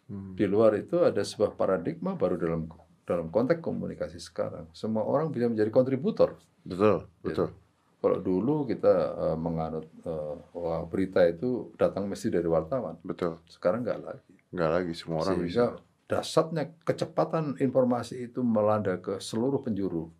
[0.09, 0.37] Hmm.
[0.37, 2.69] Di luar itu ada sebuah paradigma baru dalam
[3.05, 4.69] dalam konteks komunikasi sekarang.
[4.73, 6.41] Semua orang bisa menjadi kontributor.
[6.65, 7.53] Betul, betul.
[8.01, 13.01] Kalau dulu kita eh, menganut eh, wah berita itu datang mesti dari wartawan.
[13.01, 13.41] Betul.
[13.49, 14.35] Sekarang nggak lagi.
[14.53, 15.49] Nggak lagi semua orang bisa.
[15.49, 15.67] Sehingga
[16.05, 20.13] dasarnya kecepatan informasi itu melanda ke seluruh penjuru.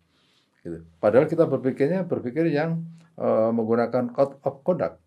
[0.65, 0.81] Gitu.
[0.97, 2.81] Padahal kita berpikirnya berpikir yang
[3.21, 5.04] eh, menggunakan code of conduct.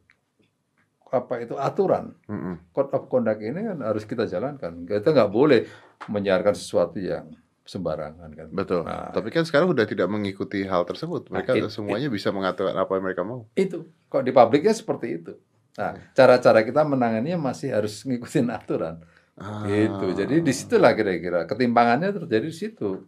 [1.09, 2.13] Apa itu aturan?
[2.27, 2.69] Mm-mm.
[2.71, 4.85] Code of conduct ini kan harus kita jalankan.
[4.85, 5.65] Kita nggak boleh
[6.07, 8.49] menyiarkan sesuatu yang sembarangan kan.
[8.49, 8.85] Betul.
[8.85, 11.29] Nah, Tapi kan sekarang udah tidak mengikuti hal tersebut.
[11.29, 13.45] Mereka Nah, it- semuanya bisa mengatakan apa yang mereka mau.
[13.55, 15.33] itu kok di publiknya seperti itu.
[15.77, 19.01] Nah, cara-cara kita menanganinya masih harus ngikutin aturan.
[19.35, 19.63] Ah.
[19.65, 20.13] Gitu.
[20.15, 23.05] Jadi di situlah kira-kira ketimpangannya terjadi di situ.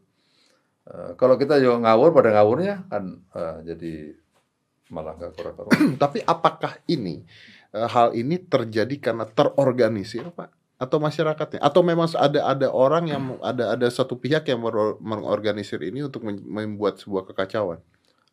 [0.82, 3.92] Eh, kalau kita juga ngawur pada ngawurnya kan eh, jadi
[4.88, 5.78] malah nggak karuan-karuan.
[6.02, 7.24] Tapi apakah ini
[7.72, 10.50] hal ini terjadi karena terorganisir, Pak?
[10.80, 11.60] Atau masyarakatnya?
[11.60, 16.24] Atau memang ada ada orang yang ada ada satu pihak yang mengor- mengorganisir ini untuk
[16.26, 17.78] membuat sebuah kekacauan?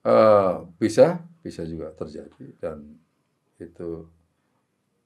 [0.07, 2.95] Eh, bisa, bisa juga terjadi dan
[3.59, 4.07] itu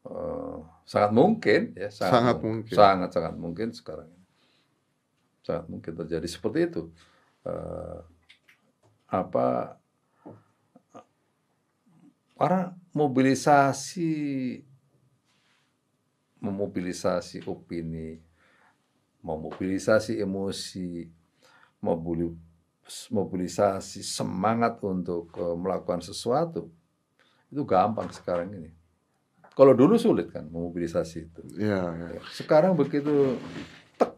[0.06, 2.76] eh, sangat mungkin ya Sangat mung- mungkin.
[2.78, 4.10] sangat sangat mungkin sekarang
[5.42, 6.84] sangat mungkin terjadi seperti itu
[7.42, 8.00] Eh,
[9.10, 9.76] apa
[12.38, 14.12] para mobilisasi
[16.38, 18.18] memobilisasi opini
[19.22, 21.06] memobilisasi emosi
[21.80, 22.34] mobili-
[23.14, 26.74] mobilisasi semangat untuk eh, melakukan sesuatu
[27.52, 28.72] itu gampang sekarang ini.
[29.52, 31.42] Kalau dulu sulit kan memobilisasi itu.
[31.60, 31.84] Iya,
[32.16, 32.20] iya.
[32.32, 33.36] Sekarang begitu
[34.00, 34.16] tek,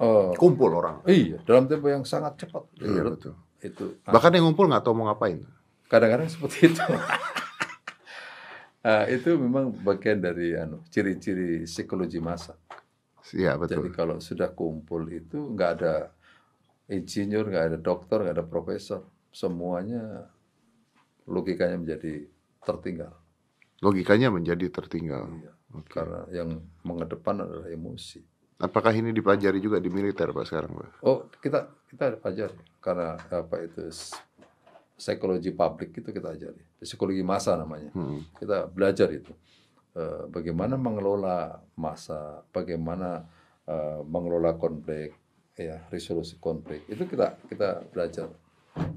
[0.00, 1.04] eh, Kumpul orang.
[1.06, 2.66] iya dalam tempo yang sangat cepat.
[2.80, 3.36] Iya, betul.
[3.62, 5.44] Itu ah, Bahkan yang ngumpul nggak tahu mau ngapain.
[5.86, 6.80] kadang-kadang seperti itu.
[8.82, 12.58] Ah, itu memang bagian dari anu, ciri-ciri psikologi massa.
[13.30, 13.94] Iya, Jadi betul.
[13.94, 16.10] kalau sudah kumpul itu nggak ada
[16.90, 20.26] insinyur, nggak ada dokter, nggak ada profesor, semuanya
[21.30, 22.26] logikanya menjadi
[22.66, 23.14] tertinggal.
[23.78, 25.30] Logikanya menjadi tertinggal.
[25.30, 25.52] Iya.
[25.78, 25.88] Oke.
[25.88, 28.20] Karena yang mengedepan adalah emosi.
[28.62, 30.90] Apakah ini dipelajari juga di militer, Pak, sekarang, Pak?
[31.02, 33.90] Oh, kita kita ajari karena apa itu
[35.02, 37.90] psikologi publik itu kita ajari, psikologi massa namanya.
[37.90, 38.22] Hmm.
[38.38, 39.34] Kita belajar itu
[39.92, 43.20] Eh, bagaimana mengelola massa, bagaimana
[43.68, 45.12] eh, mengelola konflik,
[45.52, 48.32] ya resolusi konflik itu kita kita belajar.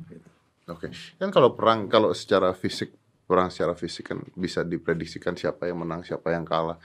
[0.08, 0.28] Gitu.
[0.72, 0.88] Oke,
[1.20, 2.96] kan kalau perang, kalau secara fisik,
[3.28, 6.80] perang secara fisik kan bisa diprediksikan siapa yang menang, siapa yang kalah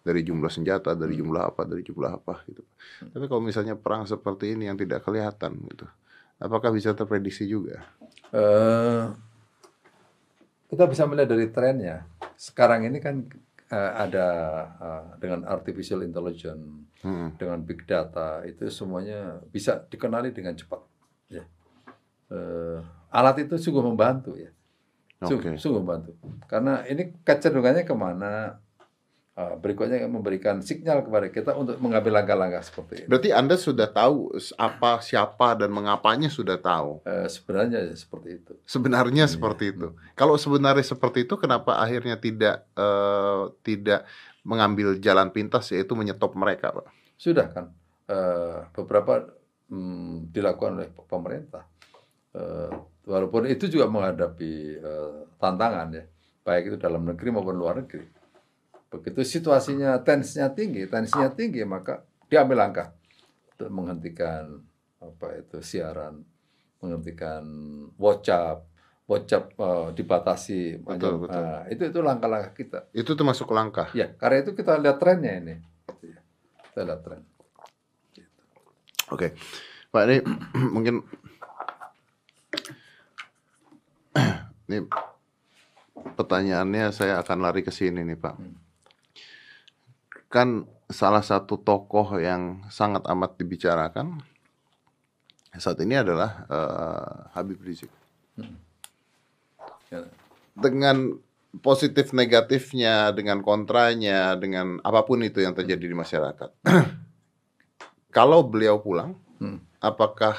[0.00, 2.64] dari jumlah senjata, dari jumlah apa, dari jumlah apa gitu.
[3.12, 5.84] Tapi kalau misalnya perang seperti ini yang tidak kelihatan gitu,
[6.40, 7.84] apakah bisa terprediksi juga?
[8.32, 9.04] Eh,
[10.70, 12.06] kita bisa melihat dari trennya.
[12.38, 13.26] Sekarang ini kan
[13.74, 14.28] uh, ada
[14.78, 16.62] uh, dengan artificial intelligence,
[17.02, 17.36] hmm.
[17.36, 20.80] dengan big data itu semuanya bisa dikenali dengan cepat.
[21.30, 21.44] Ya.
[22.30, 24.54] Uh, alat itu sungguh membantu ya,
[25.18, 25.58] sungguh, okay.
[25.58, 26.14] sungguh membantu.
[26.46, 28.62] Karena ini kecenderungannya ke mana?
[29.40, 33.06] Ah, berikutnya memberikan sinyal kepada kita untuk mengambil langkah-langkah seperti ini.
[33.08, 37.00] Berarti Anda sudah tahu apa, siapa, dan mengapanya sudah tahu?
[37.08, 38.52] Uh, sebenarnya seperti itu.
[38.68, 39.32] Sebenarnya hmm.
[39.32, 39.96] seperti itu.
[40.12, 44.04] Kalau sebenarnya seperti itu, kenapa akhirnya tidak uh, tidak
[44.44, 46.92] mengambil jalan pintas yaitu menyetop mereka, Pak?
[47.16, 47.72] Sudah kan.
[48.04, 49.24] Uh, beberapa
[49.72, 51.64] um, dilakukan oleh pemerintah.
[53.08, 54.78] Walaupun itu juga menghadapi
[55.42, 56.04] tantangan ya,
[56.46, 58.19] baik itu dalam negeri maupun luar negeri
[58.90, 62.90] Begitu situasinya tensinya tinggi, tensinya tinggi, maka diambil langkah
[63.54, 64.58] untuk menghentikan
[64.98, 66.26] apa itu siaran,
[66.82, 67.46] menghentikan
[67.94, 68.66] WhatsApp,
[69.06, 70.82] WhatsApp uh, dibatasi.
[70.82, 71.38] Betul, betul.
[71.38, 72.78] Nah, itu itu langkah-langkah kita.
[72.90, 73.94] Itu termasuk langkah.
[73.94, 75.54] Ya, karena itu kita lihat trennya ini.
[76.74, 77.22] Kita lihat tren.
[79.14, 79.38] Oke,
[79.94, 80.16] Pak ini
[80.74, 81.06] mungkin
[84.66, 84.82] ini
[86.18, 88.34] pertanyaannya saya akan lari ke sini nih Pak.
[88.34, 88.69] Hmm
[90.30, 94.22] kan salah satu tokoh yang sangat amat dibicarakan
[95.58, 97.90] saat ini adalah uh, Habib Rizik.
[98.38, 98.54] Hmm.
[99.90, 100.06] Ya.
[100.54, 101.18] Dengan
[101.58, 106.50] positif negatifnya, dengan kontranya, dengan apa pun itu yang terjadi di masyarakat.
[108.16, 109.58] Kalau beliau pulang, hmm.
[109.82, 110.38] apakah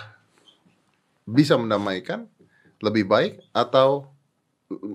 [1.27, 2.31] bisa mendamaikan
[2.79, 4.07] lebih baik atau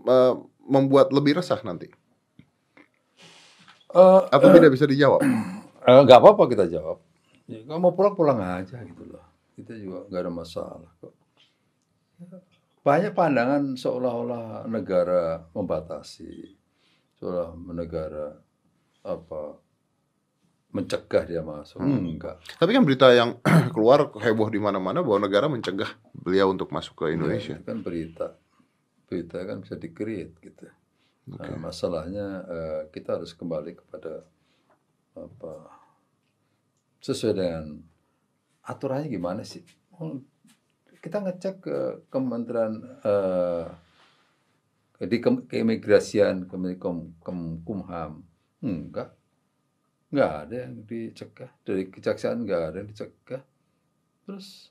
[0.08, 1.92] uh, membuat lebih resah nanti?
[3.96, 5.24] Uh, Atau uh, tidak bisa dijawab?
[5.24, 7.00] Uh, nggak apa-apa kita jawab.
[7.48, 9.24] Ya, kalau mau pulang pulang aja gitu loh.
[9.56, 11.14] Kita juga nggak ada masalah kok.
[12.84, 16.54] Banyak pandangan seolah-olah negara membatasi,
[17.18, 18.36] seolah negara
[19.06, 19.58] apa
[20.76, 21.80] mencegah dia masuk.
[21.80, 22.04] Hmm.
[22.04, 22.36] Enggak.
[22.60, 23.40] Tapi kan berita yang
[23.74, 27.56] keluar heboh di mana-mana bahwa negara mencegah beliau untuk masuk ke Indonesia.
[27.56, 28.36] Ya, kan berita.
[29.08, 30.66] Berita kan bisa di gitu.
[31.26, 31.42] Okay.
[31.42, 34.22] Nah, masalahnya uh, kita harus kembali kepada
[35.18, 35.52] apa
[37.02, 37.82] sesuai dengan
[38.62, 39.66] aturannya gimana sih?
[39.98, 40.22] Oh,
[41.02, 41.78] kita ngecek ke
[42.14, 43.66] Kementerian uh,
[45.02, 47.18] di ke, keimigrasian, Kemenkom
[47.66, 48.22] Kumham,
[48.62, 49.10] enggak,
[50.14, 53.42] enggak ada yang dicegah dari kejaksaan enggak ada yang dicegah.
[54.22, 54.70] Terus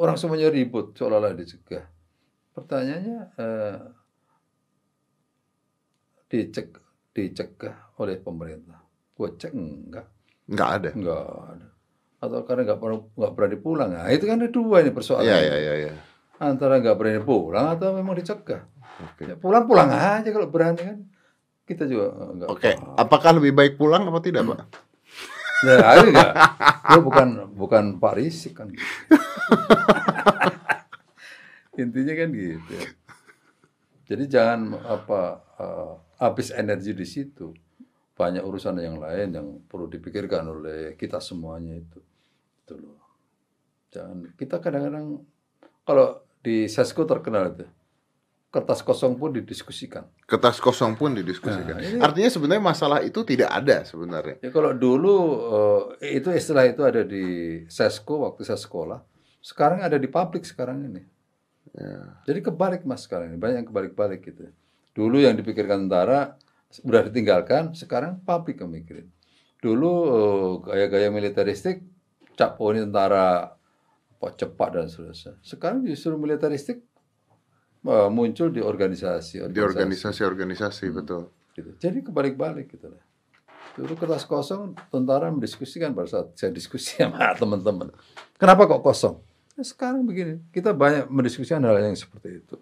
[0.00, 1.84] orang semuanya ribut seolah-olah dicegah.
[2.56, 4.03] Pertanyaannya uh,
[6.28, 6.74] dicek
[7.14, 8.82] dicegah oleh pemerintah.
[9.14, 10.06] Gue cek enggak.
[10.50, 10.88] Enggak ada.
[10.90, 11.66] Enggak ada.
[12.18, 13.90] Atau karena enggak pernah enggak berani pulang.
[13.94, 15.24] Nah, itu kan ada dua ini persoalan.
[15.24, 15.92] Iya, iya, iya, iya.
[16.42, 18.66] Antara enggak berani pulang atau memang dicegah.
[19.14, 19.30] Okay.
[19.30, 20.98] Ya, pulang pulang aja kalau berani kan.
[21.64, 22.48] Kita juga enggak.
[22.50, 22.74] Oke, okay.
[22.98, 24.60] apakah lebih baik pulang apa tidak, Pak?
[25.64, 26.32] Ya, itu enggak.
[26.84, 28.68] Gue bukan bukan Pak Risik kan.
[31.80, 32.74] Intinya kan gitu.
[34.04, 35.20] Jadi jangan apa
[35.56, 37.52] uh, habis energi di situ.
[38.14, 42.00] Banyak urusan yang lain yang perlu dipikirkan oleh kita semuanya itu.
[42.62, 43.00] Itu loh.
[43.90, 45.24] Jangan kita kadang-kadang
[45.82, 47.66] kalau di Sesko terkenal itu
[48.54, 50.06] kertas kosong pun didiskusikan.
[50.30, 51.74] Kertas kosong pun didiskusikan.
[51.74, 54.38] Nah, ini, Artinya sebenarnya masalah itu tidak ada sebenarnya.
[54.38, 55.16] Ya kalau dulu
[55.50, 59.02] uh, itu istilah itu ada di Sesko waktu saya sekolah.
[59.42, 61.02] Sekarang ada di publik sekarang ini.
[61.72, 62.20] Ya.
[62.28, 64.52] Jadi kebalik mas sekarang ini banyak yang kebalik-balik gitu.
[64.94, 66.36] Dulu yang dipikirkan tentara
[66.68, 69.08] sudah ditinggalkan, sekarang publik yang mikirin.
[69.62, 71.80] Dulu eh, gaya-gaya militeristik,
[72.36, 73.56] cap ini tentara
[74.24, 75.34] apa cepat dan seterusnya.
[75.40, 76.80] Sekarang justru militeristik
[77.84, 79.52] uh, muncul di organisasi, organisasi.
[79.52, 80.96] Di organisasi-organisasi hmm.
[80.96, 81.22] betul.
[81.54, 81.70] Gitu.
[81.78, 83.02] Jadi kebalik-balik gitu lah.
[83.74, 87.90] Dulu kertas kosong, tentara mendiskusikan pada saat saya diskusi sama teman-teman.
[88.38, 89.20] Kenapa kok kosong?
[89.54, 92.58] Nah, sekarang begini, kita banyak mendiskusikan hal yang seperti itu.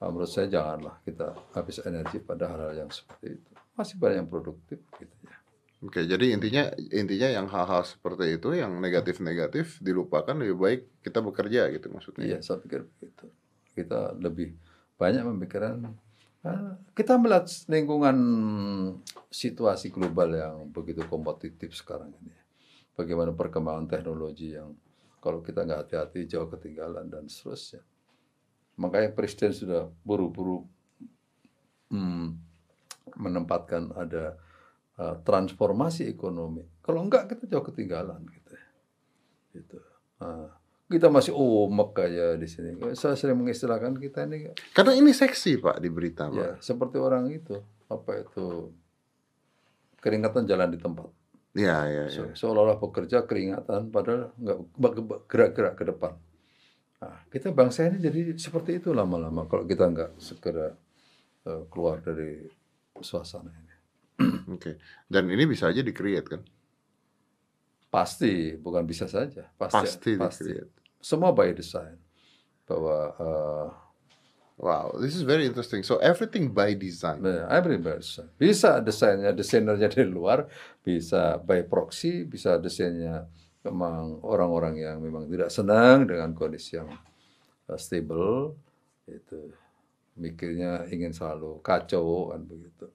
[0.00, 3.50] Nah, menurut saya janganlah kita habis energi pada hal-hal yang seperti itu.
[3.76, 5.36] Masih banyak yang produktif gitu ya.
[5.80, 11.72] Oke, jadi intinya intinya yang hal-hal seperti itu yang negatif-negatif dilupakan lebih baik kita bekerja
[11.72, 12.24] gitu maksudnya.
[12.24, 13.32] Iya, saya pikir begitu.
[13.72, 14.56] Kita lebih
[15.00, 15.96] banyak memikirkan
[16.44, 18.16] nah, kita melihat lingkungan
[19.32, 22.36] situasi global yang begitu kompetitif sekarang ini.
[22.92, 24.76] Bagaimana perkembangan teknologi yang
[25.20, 27.84] kalau kita nggak hati-hati jauh ketinggalan dan seterusnya.
[28.80, 30.64] Makanya Presiden sudah buru-buru
[31.92, 32.26] hmm,
[33.20, 34.40] menempatkan ada
[34.96, 36.64] uh, transformasi ekonomi.
[36.80, 38.52] Kalau enggak kita jauh ketinggalan gitu.
[39.52, 39.78] Gitu.
[40.24, 40.48] Uh,
[40.90, 42.74] kita masih oh kayak di sini.
[42.96, 44.50] Saya sering mengistilahkan kita ini.
[44.72, 46.40] Karena ini seksi pak di berita pak.
[46.40, 48.72] Ya seperti orang itu apa itu
[50.00, 51.19] keringatan jalan di tempat.
[51.50, 52.34] Iya, iya, Se- iya.
[52.38, 54.58] Seolah-olah bekerja keringatan, padahal nggak
[55.26, 56.14] gerak-gerak ke depan.
[57.00, 60.76] Nah, kita bangsa ini jadi seperti itu lama-lama kalau kita nggak segera
[61.48, 62.46] eh, keluar dari
[63.00, 63.74] suasana ini.
[64.54, 64.78] Oke.
[65.08, 66.42] Dan ini bisa aja di-create kan?
[67.90, 69.50] Pasti, bukan bisa saja.
[69.58, 70.52] Pasti Pasti, pasti.
[71.02, 71.98] Semua by design.
[72.68, 73.66] Bahwa eh,
[74.60, 75.80] Wow, this is very interesting.
[75.80, 77.24] So everything by design.
[77.24, 78.28] Nah, everybody bisa.
[78.36, 80.44] Bisa desainnya, desainernya dari luar,
[80.84, 83.24] bisa by proxy, bisa desainnya
[83.64, 86.92] memang orang-orang yang memang tidak senang dengan kondisi yang
[87.72, 88.52] uh, stable,
[89.08, 89.48] itu
[90.20, 92.92] mikirnya ingin selalu kacau kan begitu.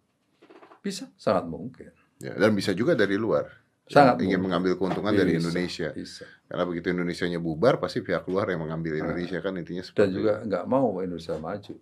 [0.86, 1.90] Bisa, sangat mungkin.
[2.22, 3.50] Ya, dan bisa juga dari luar.
[3.86, 5.90] Sangat ingin mengambil keuntungan dari Bisa, Indonesia.
[5.94, 6.26] Bisa.
[6.50, 10.34] Karena begitu Indonesianya bubar, pasti pihak luar yang mengambil Indonesia kan intinya Dan seperti juga
[10.42, 11.76] nggak mau Indonesia maju.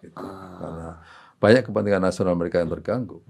[0.00, 0.16] Gitu.
[0.60, 1.00] Karena
[1.40, 3.24] banyak kepentingan nasional mereka yang terganggu.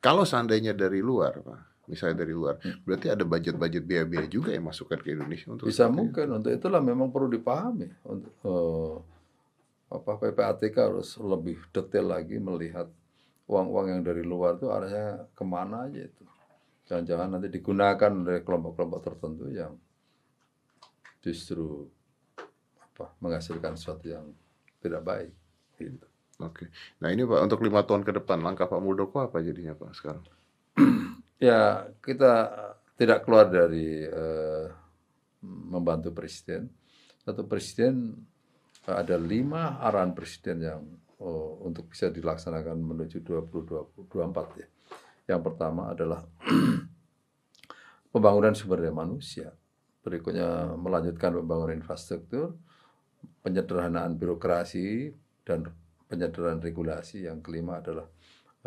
[0.00, 5.00] Kalau seandainya dari luar, Pak, misalnya dari luar, berarti ada budget-budget biaya-biaya juga yang masukkan
[5.00, 8.94] ke Indonesia untuk Bisa seperti mungkin untuk itulah memang perlu dipahami untuk eh,
[9.92, 12.88] apa PPATK harus lebih detail lagi melihat
[13.44, 16.24] uang-uang yang dari luar itu arahnya ke mana aja itu.
[16.84, 19.72] Jangan-jangan nanti digunakan oleh kelompok-kelompok tertentu yang
[21.24, 21.88] justru
[22.76, 24.28] apa menghasilkan sesuatu yang
[24.84, 25.32] tidak baik.
[25.80, 26.06] Gitu.
[26.44, 26.68] Oke.
[27.00, 30.24] Nah ini Pak untuk lima tahun ke depan langkah Pak Muldoko apa jadinya Pak sekarang?
[31.42, 32.46] Ya kita
[32.94, 34.66] tidak keluar dari eh,
[35.44, 36.70] membantu presiden.
[37.20, 38.16] Satu presiden
[38.86, 40.80] ada lima arahan presiden yang
[41.20, 44.68] oh, untuk bisa dilaksanakan menuju 2024 ya.
[45.24, 46.20] Yang pertama adalah
[48.12, 49.48] pembangunan sumber daya manusia.
[50.04, 52.60] Berikutnya melanjutkan pembangunan infrastruktur,
[53.40, 55.16] penyederhanaan birokrasi
[55.48, 55.64] dan
[56.06, 57.24] penyederhanaan regulasi.
[57.24, 58.04] Yang kelima adalah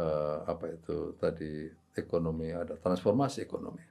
[0.02, 3.86] eh, apa itu tadi ekonomi ada transformasi ekonomi.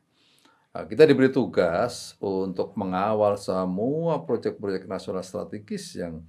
[0.74, 6.20] Nah, kita diberi tugas untuk mengawal semua proyek-proyek nasional strategis yang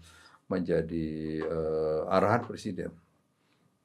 [0.48, 2.94] menjadi eh, arahan presiden.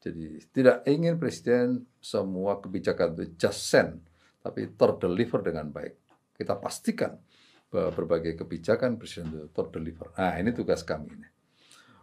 [0.03, 4.03] Jadi tidak ingin presiden semua kebijakan itu just send,
[4.43, 5.95] tapi terdeliver dengan baik.
[6.35, 7.15] Kita pastikan
[7.71, 10.11] bahwa berbagai kebijakan presiden itu terdeliver.
[10.19, 11.29] Nah ini tugas kami ini.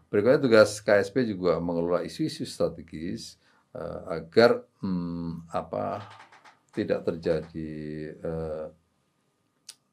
[0.07, 3.37] Berikutnya tugas KSP juga mengelola isu-isu strategis
[3.75, 6.07] eh, agar hmm, apa
[6.71, 7.71] tidak terjadi
[8.15, 8.67] eh,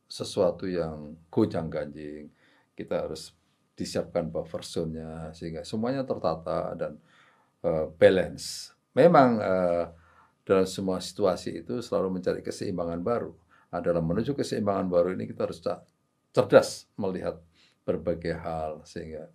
[0.07, 2.31] sesuatu yang gonjang ganjing.
[2.73, 3.35] Kita harus
[3.77, 6.97] disiapkan buffer zone-nya sehingga semuanya tertata dan
[7.67, 8.71] eh, balance.
[8.95, 9.85] Memang eh,
[10.47, 13.35] dalam semua situasi itu selalu mencari keseimbangan baru.
[13.75, 15.59] Nah, dalam menuju keseimbangan baru ini kita harus
[16.31, 17.43] cerdas melihat
[17.83, 19.27] berbagai hal sehingga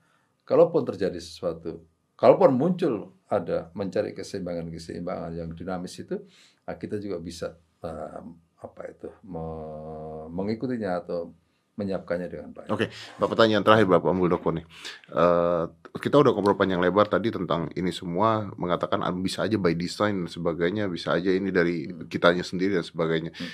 [0.47, 1.83] kalaupun terjadi sesuatu,
[2.15, 6.15] kalaupun muncul ada mencari keseimbangan-keseimbangan yang dinamis itu,
[6.63, 8.23] nah, kita juga bisa eh,
[8.61, 11.35] apa itu me- mengikutinya atau
[11.81, 12.69] menyiapkannya dengan baik.
[12.69, 14.63] Oke, Pak pertanyaan terakhir Bapak Muldoko nih.
[15.09, 15.65] Eh,
[15.97, 20.23] kita udah ngobrol panjang lebar tadi tentang ini semua mengatakan ah, bisa aja by design
[20.23, 23.33] dan sebagainya, bisa aja ini dari kitanya sendiri dan sebagainya.
[23.33, 23.51] Hmm.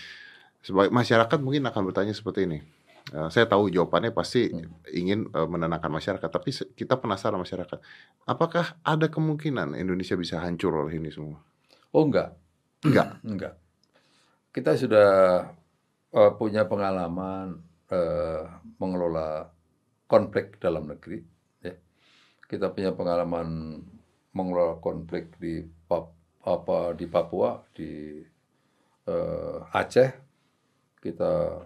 [0.61, 2.59] Sebagai masyarakat mungkin akan bertanya seperti ini.
[3.07, 4.51] Eh, saya tahu jawabannya pasti
[4.91, 7.79] ingin eh, menenangkan masyarakat, tapi kita penasaran masyarakat.
[8.27, 11.39] Apakah ada kemungkinan Indonesia bisa hancur oleh ini semua?
[11.95, 12.35] Oh enggak,
[12.83, 13.17] Enggak.
[13.23, 13.53] enggak.
[14.51, 15.09] Kita sudah
[16.37, 17.61] punya pengalaman
[17.91, 18.43] eh,
[18.79, 19.47] mengelola
[20.07, 21.19] konflik dalam negeri.
[21.63, 21.75] Ya.
[22.47, 23.79] Kita punya pengalaman
[24.31, 26.15] mengelola konflik di Pap-
[26.47, 28.23] apa di Papua, di
[29.07, 30.09] eh, Aceh.
[30.97, 31.63] Kita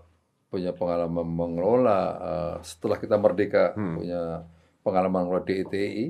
[0.51, 3.95] punya pengalaman mengelola eh, setelah kita merdeka Hmm.
[3.97, 4.43] punya
[4.81, 6.07] pengalaman mengelola DITI,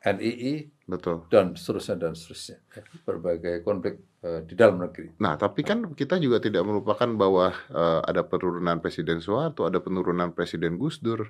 [0.00, 1.28] NII, Betul.
[1.28, 6.16] dan seterusnya dan seterusnya Ya, berbagai konflik eh, di dalam negeri Nah, tapi kan kita
[6.16, 11.28] juga tidak melupakan bahwa eh, ada penurunan Presiden Soeharto, ada penurunan Presiden Gus Dur.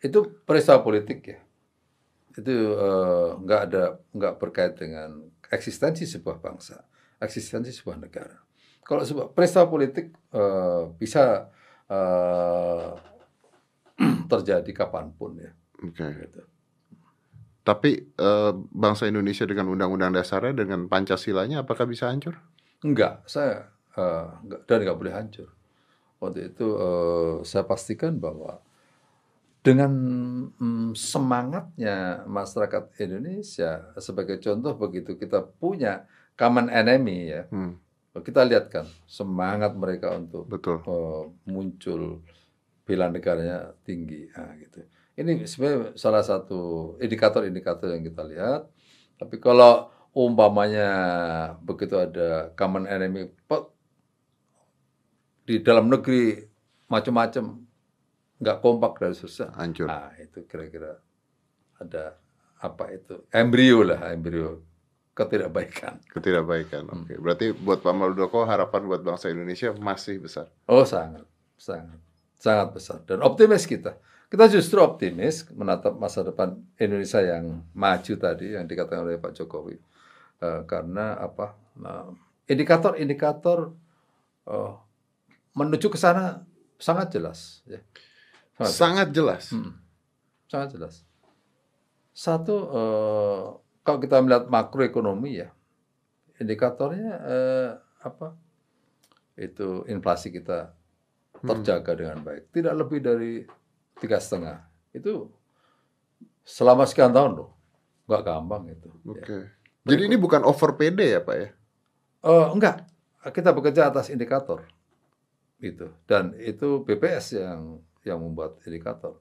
[0.00, 1.40] itu peristiwa politik ya
[2.34, 5.16] itu eh, nggak ada nggak berkait dengan
[5.48, 6.82] eksistensi sebuah bangsa
[7.22, 8.36] eksistensi sebuah negara
[8.84, 11.48] kalau sebuah peristiwa politik eh, bisa
[11.88, 12.90] eh,
[14.30, 16.04] terjadi kapan pun ya Oke.
[16.04, 16.42] gitu.
[17.64, 17.90] Tapi
[18.28, 18.52] eh,
[18.82, 22.36] bangsa Indonesia dengan undang-undang dasarnya dengan Pancasilanya apakah bisa hancur?
[22.84, 25.48] Enggak, saya eh, enggak, dan nggak boleh hancur.
[26.22, 28.52] Waktu itu eh, saya pastikan bahwa
[29.64, 29.92] dengan
[30.60, 36.04] mm, semangatnya masyarakat Indonesia, sebagai contoh begitu kita punya
[36.36, 37.78] common enemy ya, Hmm,
[38.20, 40.78] kita lihat kan semangat mereka untuk betul.
[40.86, 42.20] eh, muncul
[42.86, 44.84] bela negaranya tinggi, nah, gitu.
[45.14, 48.66] Ini sebenarnya salah satu indikator-indikator yang kita lihat.
[49.14, 50.88] Tapi kalau umpamanya
[51.62, 53.30] begitu ada common enemy
[55.44, 56.40] di dalam negeri
[56.90, 57.62] macam-macam
[58.42, 59.54] nggak kompak dan susah.
[59.54, 59.86] Hancur.
[59.86, 60.98] Nah, itu kira-kira
[61.78, 62.18] ada
[62.58, 64.64] apa itu embrio lah embrio
[65.14, 66.02] ketidakbaikan.
[66.10, 66.90] Ketidakbaikan.
[66.90, 67.14] Oke.
[67.22, 70.50] Berarti buat Pak Muldoko harapan buat bangsa Indonesia masih besar.
[70.66, 71.22] Oh sangat,
[71.54, 72.02] sangat,
[72.34, 73.94] sangat besar dan optimis kita.
[74.28, 79.78] Kita justru optimis menatap masa depan Indonesia yang maju tadi yang dikatakan oleh Pak Jokowi
[80.44, 82.10] Eh, karena apa nah,
[82.50, 83.72] indikator-indikator
[84.44, 84.72] eh,
[85.54, 86.42] menuju ke sana
[86.76, 87.80] sangat jelas, ya.
[88.58, 89.44] sangat, Sangat jelas.
[89.54, 89.72] Hmm,
[90.50, 90.94] sangat jelas.
[92.12, 93.44] Satu eh,
[93.86, 95.48] kalau kita melihat makroekonomi ya
[96.42, 97.70] indikatornya eh,
[98.02, 98.34] apa
[99.38, 100.74] itu inflasi kita
[101.40, 102.52] terjaga dengan baik.
[102.52, 103.32] Tidak lebih dari
[103.98, 104.64] tiga setengah.
[104.94, 105.30] Itu
[106.44, 107.50] selama sekian tahun loh.
[108.04, 108.90] Nggak gampang itu.
[109.08, 109.48] Oke.
[109.84, 109.92] Ya.
[109.94, 111.48] Jadi ini bukan over PD ya Pak ya?
[112.24, 112.88] Eh, enggak.
[113.32, 114.64] Kita bekerja atas indikator.
[115.60, 115.92] Itu.
[116.04, 119.20] Dan itu BPS yang yang membuat indikator.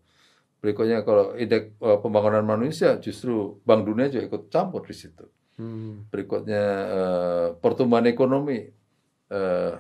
[0.64, 5.28] Berikutnya kalau indeks eh, pembangunan manusia justru Bank Dunia juga ikut campur di situ.
[5.60, 6.08] Hmm.
[6.08, 8.72] Berikutnya eh, pertumbuhan ekonomi
[9.32, 9.74] eh,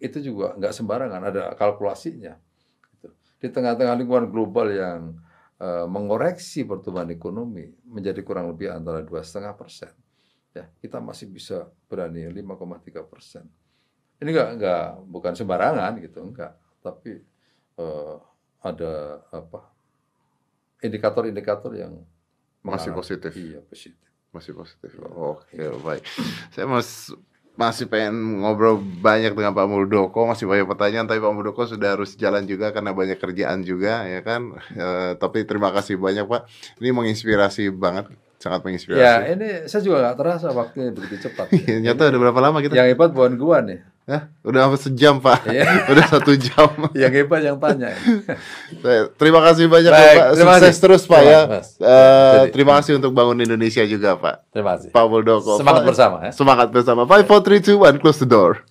[0.00, 2.36] itu juga nggak sembarangan, ada kalkulasinya.
[3.40, 5.00] Di tengah-tengah lingkungan global yang
[5.56, 9.92] eh, mengoreksi pertumbuhan ekonomi menjadi kurang lebih antara dua setengah persen,
[10.52, 13.48] ya kita masih bisa berani 5,3 persen.
[14.20, 16.52] Ini nggak nggak bukan sembarangan gitu, enggak,
[16.84, 17.16] tapi
[17.80, 18.16] eh,
[18.60, 19.72] ada apa
[20.84, 22.04] indikator-indikator yang
[22.60, 23.32] Masih positif.
[23.32, 24.08] Iya positif.
[24.36, 24.92] Masih positif.
[24.92, 25.08] Iya.
[25.16, 26.04] Oke, baik.
[26.52, 27.08] Saya mas,
[27.60, 32.16] masih pengen ngobrol banyak dengan Pak Muldoko, masih banyak pertanyaan, tapi Pak Muldoko sudah harus
[32.16, 34.56] jalan juga karena banyak kerjaan juga, ya kan.
[34.72, 36.48] Eh, tapi terima kasih banyak Pak.
[36.80, 38.08] Ini menginspirasi banget,
[38.40, 39.36] sangat Ya menginspirasi.
[39.36, 41.52] ini saya juga nggak terasa waktunya begitu cepat.
[41.84, 42.72] Nyata udah berapa lama kita?
[42.72, 43.78] Yang hebat bukan gua nih.
[44.10, 44.26] Hah?
[44.42, 45.46] Udah hampir sejam Pak.
[45.46, 45.62] Iya.
[45.94, 46.66] udah satu jam.
[46.98, 47.94] Yang hebat yang tanya.
[49.14, 50.26] Terima kasih banyak Baik, Pak.
[50.34, 50.80] terima Sukses kasih.
[50.82, 51.40] terus Pak ya.
[51.46, 51.68] Mas.
[51.76, 54.50] Eh, Jadi- terima kasih untuk bangun Indonesia juga Pak.
[54.50, 54.90] Terima kasih.
[54.90, 55.54] Pak Muldoko.
[55.54, 56.32] Semangat Pak- bersama ya.
[56.34, 57.00] Semangat bersama.
[57.06, 58.66] Five, four, three, two, one, close the door.